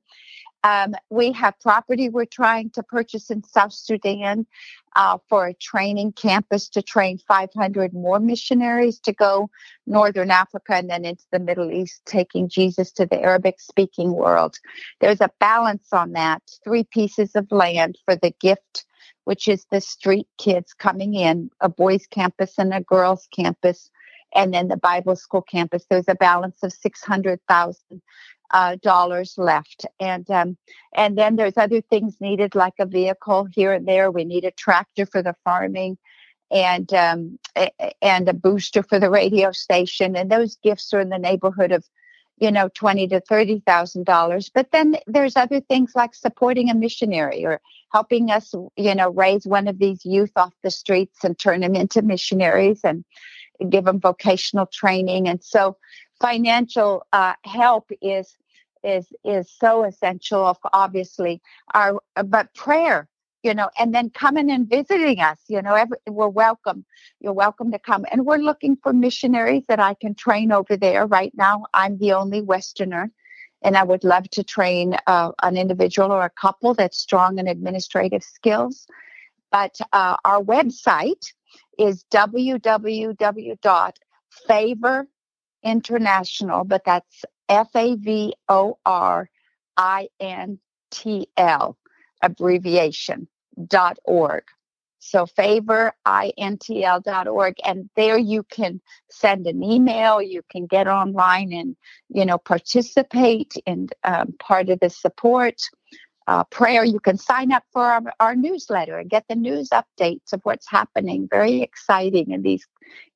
um, 0.67 0.95
we 1.11 1.31
have 1.31 1.55
property 1.61 2.09
we're 2.09 2.25
trying 2.25 2.71
to 2.71 2.83
purchase 2.83 3.31
in 3.31 3.45
South 3.45 3.73
Sudan 3.73 4.45
uh, 4.97 5.19
for 5.29 5.47
a 5.47 5.55
training 5.55 6.11
campus 6.13 6.69
to 6.71 6.83
train 6.83 7.19
500 7.19 7.95
more 7.95 8.19
missionaries 8.19 8.99
to 9.01 9.13
go 9.13 9.49
northern 9.87 10.33
Africa 10.33 10.75
and 10.75 10.91
then 10.91 11.05
into 11.05 11.23
the 11.31 11.39
Middle 11.39 11.71
East, 11.71 12.03
taking 12.05 12.49
Jesus 12.49 12.91
to 12.93 13.07
the 13.07 13.21
Arabic 13.23 13.61
speaking 13.61 14.13
world. 14.13 14.57
There's 15.01 15.21
a 15.21 15.31
balance 15.39 15.93
on 15.93 16.13
that. 16.13 16.43
Three 16.65 16.83
pieces 16.83 17.37
of 17.37 17.53
land 17.53 17.97
for 18.05 18.17
the 18.17 18.35
gift, 18.41 18.87
which 19.23 19.47
is 19.47 19.67
the 19.71 19.81
street 19.81 20.27
kids 20.37 20.75
coming 20.75 21.15
in, 21.15 21.49
a 21.61 21.69
boys' 21.69 22.09
campus 22.09 22.55
and 22.59 22.75
a 22.75 22.81
girls' 22.81 23.29
campus 23.33 23.89
and 24.35 24.53
then 24.53 24.69
the 24.69 24.77
Bible 24.77 25.17
school 25.17 25.43
campus. 25.43 25.87
There's 25.89 26.09
a 26.09 26.15
balance 26.15 26.63
of 26.63 26.73
600,000 26.73 28.03
uh, 28.51 28.77
dollars 28.83 29.35
left, 29.37 29.87
and 30.01 30.31
um, 30.31 30.57
and 30.95 31.17
then 31.17 31.37
there's 31.37 31.57
other 31.57 31.81
things 31.81 32.21
needed 32.21 32.55
like 32.55 32.75
a 32.79 32.87
vehicle 32.87 33.47
here 33.53 33.73
and 33.73 33.87
there. 33.87 34.11
We 34.11 34.25
need 34.25 34.45
a 34.45 34.51
tractor 34.51 35.07
for 35.07 35.23
the 35.23 35.35
farming, 35.45 35.99
and 36.51 36.93
um, 36.95 37.39
and 38.03 38.29
a 38.29 38.35
booster 38.35 38.83
for 38.83 38.99
the 38.99 39.11
radio 39.11 39.53
station, 39.53 40.17
and 40.17 40.31
those 40.31 40.57
gifts 40.57 40.93
are 40.95 41.01
in 41.01 41.09
the 41.09 41.19
neighborhood 41.19 41.73
of 41.73 41.85
you 42.39 42.51
know 42.51 42.69
twenty 42.75 43.09
to 43.09 43.21
thirty 43.21 43.61
thousand 43.67 44.07
dollars. 44.07 44.51
But 44.53 44.71
then 44.73 44.97
there's 45.07 45.37
other 45.37 45.61
things 45.61 45.93
like 45.95 46.15
supporting 46.15 46.71
a 46.71 46.75
missionary 46.75 47.45
or 47.45 47.61
helping 47.93 48.31
us 48.31 48.55
you 48.77 48.95
know 48.95 49.11
raise 49.11 49.47
one 49.47 49.69
of 49.69 49.79
these 49.79 50.05
youth 50.05 50.33
off 50.37 50.53
the 50.63 50.71
streets 50.71 51.25
and 51.25 51.39
turn 51.39 51.61
them 51.61 51.75
into 51.75 52.03
missionaries 52.03 52.81
and 52.85 53.05
give 53.71 53.85
them 53.85 53.99
vocational 54.01 54.67
training 54.67 55.29
and 55.29 55.43
so 55.43 55.77
financial 56.21 57.07
uh, 57.13 57.35
help 57.45 57.91
is 58.01 58.37
is 58.85 59.07
is 59.25 59.51
so 59.51 59.85
essential 59.85 60.57
obviously 60.73 61.43
our 61.75 62.01
but 62.27 62.55
prayer 62.55 63.09
you 63.43 63.53
know 63.55 63.69
and 63.79 63.95
then 63.95 64.11
coming 64.11 64.51
and 64.51 64.69
visiting 64.69 65.21
us 65.21 65.39
you 65.49 65.61
know 65.63 65.75
every, 65.75 65.99
we're 66.09 66.29
welcome. 66.29 66.85
You're 67.21 67.33
welcome 67.33 67.71
to 67.73 67.79
come. 67.79 68.05
And 68.13 68.27
we're 68.27 68.37
looking 68.39 68.77
for 68.77 68.93
missionaries 68.93 69.65
that 69.69 69.81
i 69.81 69.95
can 69.95 70.15
train 70.15 70.53
over 70.53 70.77
there. 70.77 71.07
Right 71.07 71.33
now 71.35 71.65
i'm 71.75 71.99
the 71.99 72.13
only 72.13 72.41
westerner 72.43 73.11
and 73.63 73.77
i 73.77 73.83
would 73.83 74.05
love 74.05 74.29
to 74.31 74.45
train 74.45 74.97
uh, 75.07 75.33
an 75.43 75.57
individual 75.57 76.13
or 76.13 76.25
a 76.25 76.31
couple 76.31 76.75
that's 76.75 76.99
strong 76.99 77.39
in 77.39 77.49
administrative 77.49 78.23
skills. 78.23 78.87
But 79.51 79.79
uh, 79.93 80.17
our 80.25 80.43
website 80.43 81.33
is 81.79 82.05
www.favor 82.13 82.67
International, 85.67 86.65
but 86.65 86.85
that's 86.85 87.25
F 87.49 87.69
A 87.75 87.97
V 87.97 88.35
O 88.49 88.79
R 88.87 89.29
I 89.77 90.09
N 90.21 90.59
T 90.91 91.29
L 91.37 91.77
abbreviation 92.23 93.29
dot 93.67 93.99
org. 94.05 94.45
So 94.99 95.27
favor 95.27 95.93
dot 96.05 97.29
org, 97.29 97.55
and 97.65 97.91
there 97.97 98.19
you 98.19 98.43
can 98.45 98.81
send 99.11 99.47
an 99.47 99.63
email. 99.63 100.23
You 100.23 100.43
can 100.51 100.67
get 100.67 100.89
online 100.89 101.53
and 101.53 101.77
you 102.09 102.25
know 102.25 102.39
participate 102.39 103.55
in 103.67 103.89
um, 104.05 104.35
part 104.39 104.69
of 104.69 104.81
the 104.81 104.91
support 104.91 105.63
uh, 106.27 106.45
prayer. 106.45 106.85
You 106.85 107.01
can 107.01 107.19
sign 107.19 107.53
up 107.53 107.65
for 107.73 107.85
our, 107.85 108.03
our, 108.21 108.37
newsletter 108.37 108.99
and 108.99 109.09
get 109.09 109.25
the 109.29 109.35
news 109.35 109.71
updates 109.71 110.33
of 110.33 110.41
what's 110.43 110.69
happening. 110.69 111.29
Very 111.31 111.63
exciting 111.63 112.31
in 112.31 112.43
these 112.43 112.67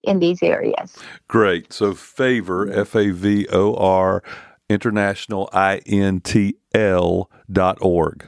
in 0.03 0.19
these 0.19 0.43
areas. 0.43 0.97
Great. 1.29 1.73
So 1.73 1.95
favor 1.95 2.71
F 2.71 2.95
A 2.95 3.11
V 3.11 3.47
O 3.53 3.75
R 3.75 4.23
international 4.69 5.49
I 5.53 5.79
N 5.87 6.21
T 6.21 6.57
L 6.75 7.31
dot 7.51 7.79
org. 7.81 8.27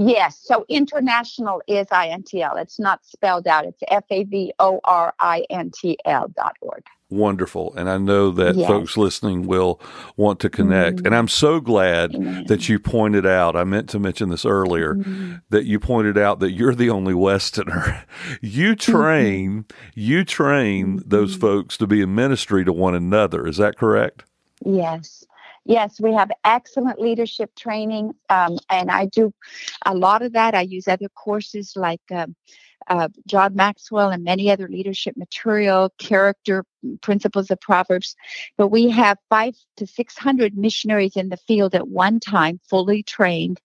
Yes. 0.00 0.38
So 0.40 0.64
international 0.68 1.60
is 1.66 1.86
INTL. 1.88 2.60
It's 2.60 2.78
not 2.78 3.04
spelled 3.04 3.48
out. 3.48 3.66
It's 3.66 3.82
F 3.88 4.04
A 4.10 4.24
V 4.24 4.52
O 4.58 4.80
R 4.84 5.12
I 5.18 5.44
N 5.50 5.70
T 5.70 5.98
L 6.04 6.28
dot 6.36 6.56
org. 6.60 6.84
Wonderful. 7.10 7.74
And 7.74 7.88
I 7.88 7.98
know 7.98 8.30
that 8.32 8.56
yes. 8.56 8.66
folks 8.66 8.96
listening 8.96 9.46
will 9.46 9.80
want 10.16 10.40
to 10.40 10.50
connect. 10.50 10.98
Mm-hmm. 10.98 11.06
And 11.06 11.16
I'm 11.16 11.28
so 11.28 11.60
glad 11.60 12.14
Amen. 12.14 12.44
that 12.46 12.68
you 12.68 12.78
pointed 12.78 13.26
out, 13.26 13.56
I 13.56 13.64
meant 13.64 13.88
to 13.90 13.98
mention 13.98 14.28
this 14.28 14.44
earlier, 14.44 14.94
mm-hmm. 14.94 15.36
that 15.50 15.64
you 15.64 15.80
pointed 15.80 16.18
out 16.18 16.40
that 16.40 16.52
you're 16.52 16.74
the 16.74 16.90
only 16.90 17.14
Westerner. 17.14 18.04
you 18.40 18.74
mm-hmm. 18.74 18.92
train, 18.92 19.50
mm-hmm. 19.62 19.90
you 19.94 20.24
train 20.24 21.02
those 21.04 21.34
folks 21.34 21.76
to 21.78 21.86
be 21.86 22.02
in 22.02 22.14
ministry 22.14 22.64
to 22.64 22.72
one 22.72 22.94
another. 22.94 23.46
Is 23.46 23.56
that 23.56 23.78
correct? 23.78 24.24
Yes. 24.64 25.24
Yes, 25.64 26.00
we 26.00 26.14
have 26.14 26.30
excellent 26.46 26.98
leadership 26.98 27.54
training, 27.54 28.14
um, 28.30 28.56
and 28.70 28.90
I 28.90 29.04
do 29.04 29.34
a 29.84 29.94
lot 29.94 30.22
of 30.22 30.32
that. 30.32 30.54
I 30.54 30.62
use 30.62 30.88
other 30.88 31.10
courses 31.10 31.74
like 31.76 32.00
um, 32.10 32.34
uh, 32.88 33.08
John 33.26 33.54
Maxwell 33.54 34.10
and 34.10 34.24
many 34.24 34.50
other 34.50 34.68
leadership 34.68 35.16
material, 35.16 35.92
character 35.98 36.64
principles 37.00 37.50
of 37.50 37.60
Proverbs. 37.60 38.16
But 38.56 38.68
we 38.68 38.88
have 38.90 39.18
five 39.28 39.54
to 39.76 39.86
600 39.86 40.56
missionaries 40.56 41.16
in 41.16 41.28
the 41.28 41.36
field 41.36 41.74
at 41.74 41.88
one 41.88 42.20
time, 42.20 42.60
fully 42.68 43.02
trained. 43.02 43.60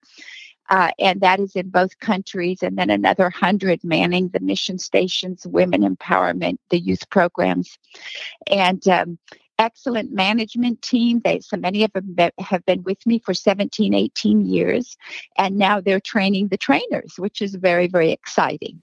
Uh, 0.70 0.90
and 0.98 1.20
that 1.20 1.40
is 1.40 1.54
in 1.56 1.68
both 1.68 1.98
countries, 1.98 2.62
and 2.62 2.78
then 2.78 2.88
another 2.88 3.28
hundred 3.28 3.84
manning 3.84 4.28
the 4.28 4.40
mission 4.40 4.78
stations, 4.78 5.46
women 5.46 5.82
empowerment, 5.82 6.56
the 6.70 6.78
youth 6.78 7.08
programs, 7.10 7.78
and 8.46 8.88
um, 8.88 9.18
excellent 9.58 10.12
management 10.12 10.80
team. 10.82 11.20
They, 11.22 11.40
so 11.40 11.56
many 11.56 11.84
of 11.84 11.92
them 11.92 12.16
have 12.38 12.64
been 12.64 12.82
with 12.82 13.04
me 13.06 13.18
for 13.18 13.34
17, 13.34 13.94
18 13.94 14.46
years, 14.46 14.96
and 15.36 15.56
now 15.56 15.80
they're 15.80 16.00
training 16.00 16.48
the 16.48 16.56
trainers, 16.56 17.14
which 17.18 17.42
is 17.42 17.54
very, 17.54 17.86
very 17.86 18.10
exciting. 18.10 18.80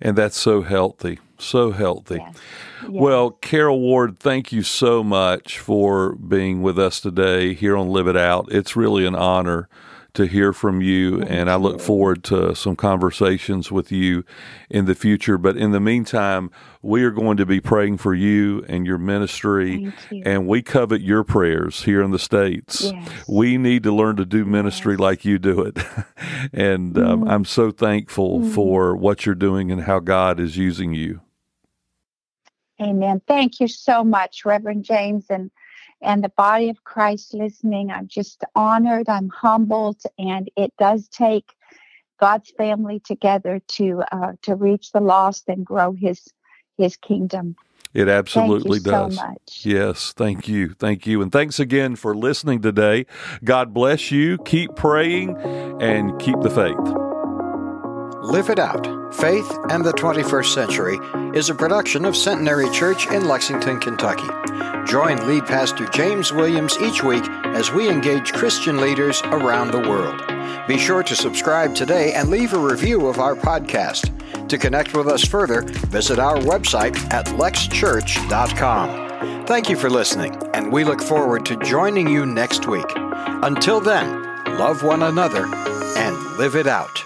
And 0.00 0.16
that's 0.16 0.36
so 0.36 0.62
healthy, 0.62 1.18
so 1.38 1.72
healthy. 1.72 2.16
Yes. 2.16 2.34
Yes. 2.82 2.90
Well, 2.90 3.30
Carol 3.30 3.80
Ward, 3.80 4.18
thank 4.18 4.52
you 4.52 4.62
so 4.62 5.04
much 5.04 5.58
for 5.58 6.16
being 6.16 6.62
with 6.62 6.78
us 6.78 7.00
today 7.00 7.54
here 7.54 7.76
on 7.76 7.88
Live 7.88 8.08
It 8.08 8.16
Out. 8.16 8.48
It's 8.50 8.74
really 8.74 9.06
an 9.06 9.14
honor 9.14 9.68
to 10.14 10.26
hear 10.26 10.52
from 10.52 10.82
you, 10.82 11.20
Thank 11.20 11.30
and 11.30 11.50
I 11.50 11.56
look 11.56 11.80
forward 11.80 12.22
to 12.24 12.54
some 12.54 12.76
conversations 12.76 13.72
with 13.72 13.90
you 13.90 14.24
in 14.68 14.84
the 14.84 14.94
future. 14.94 15.38
But 15.38 15.56
in 15.56 15.72
the 15.72 15.80
meantime, 15.80 16.50
we 16.82 17.02
are 17.04 17.10
going 17.10 17.36
to 17.38 17.46
be 17.46 17.60
praying 17.60 17.98
for 17.98 18.14
you 18.14 18.64
and 18.68 18.86
your 18.86 18.98
ministry, 18.98 19.92
you. 20.10 20.22
and 20.24 20.46
we 20.46 20.62
covet 20.62 21.00
your 21.00 21.24
prayers 21.24 21.84
here 21.84 22.02
in 22.02 22.10
the 22.10 22.18
States. 22.18 22.82
Yes. 22.82 23.10
We 23.28 23.56
need 23.56 23.82
to 23.84 23.94
learn 23.94 24.16
to 24.16 24.24
do 24.24 24.44
ministry 24.44 24.94
yes. 24.94 25.00
like 25.00 25.24
you 25.24 25.38
do 25.38 25.62
it. 25.62 25.78
and 26.52 26.98
um, 26.98 27.24
mm. 27.24 27.30
I'm 27.30 27.44
so 27.44 27.70
thankful 27.70 28.40
mm. 28.40 28.54
for 28.54 28.94
what 28.96 29.24
you're 29.24 29.34
doing 29.34 29.70
and 29.70 29.82
how 29.82 30.00
God 30.00 30.38
is 30.38 30.56
using 30.56 30.92
you. 30.92 31.20
Amen. 32.80 33.22
Thank 33.26 33.60
you 33.60 33.68
so 33.68 34.02
much, 34.02 34.44
Reverend 34.44 34.84
James. 34.84 35.26
And 35.30 35.50
and 36.02 36.22
the 36.22 36.28
body 36.30 36.68
of 36.68 36.84
Christ 36.84 37.34
listening. 37.34 37.90
I'm 37.90 38.08
just 38.08 38.44
honored, 38.54 39.08
I'm 39.08 39.28
humbled, 39.28 40.02
and 40.18 40.50
it 40.56 40.72
does 40.78 41.08
take 41.08 41.52
God's 42.20 42.50
family 42.50 43.00
together 43.00 43.60
to 43.68 44.02
uh, 44.12 44.32
to 44.42 44.54
reach 44.54 44.92
the 44.92 45.00
lost 45.00 45.44
and 45.48 45.64
grow 45.64 45.92
His 45.92 46.28
His 46.78 46.96
kingdom. 46.96 47.56
It 47.94 48.08
absolutely 48.08 48.80
does. 48.80 49.16
So 49.16 49.68
yes, 49.68 50.12
thank 50.12 50.48
you. 50.48 50.70
Thank 50.74 51.06
you. 51.06 51.20
And 51.20 51.30
thanks 51.30 51.60
again 51.60 51.96
for 51.96 52.16
listening 52.16 52.62
today. 52.62 53.06
God 53.44 53.74
bless 53.74 54.10
you. 54.10 54.38
Keep 54.38 54.76
praying 54.76 55.36
and 55.80 56.18
keep 56.18 56.40
the 56.40 56.50
faith. 56.50 57.11
Live 58.22 58.48
It 58.50 58.58
Out 58.60 58.86
Faith 59.12 59.50
and 59.68 59.84
the 59.84 59.92
21st 59.94 60.54
Century 60.54 61.00
is 61.36 61.50
a 61.50 61.56
production 61.56 62.04
of 62.04 62.16
Centenary 62.16 62.70
Church 62.70 63.08
in 63.08 63.26
Lexington, 63.26 63.80
Kentucky. 63.80 64.28
Join 64.86 65.26
lead 65.26 65.44
pastor 65.44 65.88
James 65.88 66.32
Williams 66.32 66.78
each 66.78 67.02
week 67.02 67.24
as 67.46 67.72
we 67.72 67.88
engage 67.88 68.32
Christian 68.32 68.80
leaders 68.80 69.20
around 69.24 69.72
the 69.72 69.80
world. 69.80 70.22
Be 70.68 70.78
sure 70.78 71.02
to 71.02 71.16
subscribe 71.16 71.74
today 71.74 72.12
and 72.12 72.30
leave 72.30 72.52
a 72.52 72.58
review 72.58 73.08
of 73.08 73.18
our 73.18 73.34
podcast. 73.34 74.16
To 74.48 74.56
connect 74.56 74.94
with 74.94 75.08
us 75.08 75.24
further, 75.24 75.62
visit 75.62 76.20
our 76.20 76.36
website 76.36 76.96
at 77.12 77.26
lexchurch.com. 77.26 79.46
Thank 79.46 79.68
you 79.68 79.74
for 79.74 79.90
listening, 79.90 80.36
and 80.54 80.70
we 80.70 80.84
look 80.84 81.02
forward 81.02 81.44
to 81.46 81.56
joining 81.56 82.08
you 82.08 82.24
next 82.24 82.68
week. 82.68 82.86
Until 82.96 83.80
then, 83.80 84.22
love 84.58 84.84
one 84.84 85.02
another 85.02 85.44
and 85.96 86.38
live 86.38 86.54
it 86.54 86.68
out. 86.68 87.04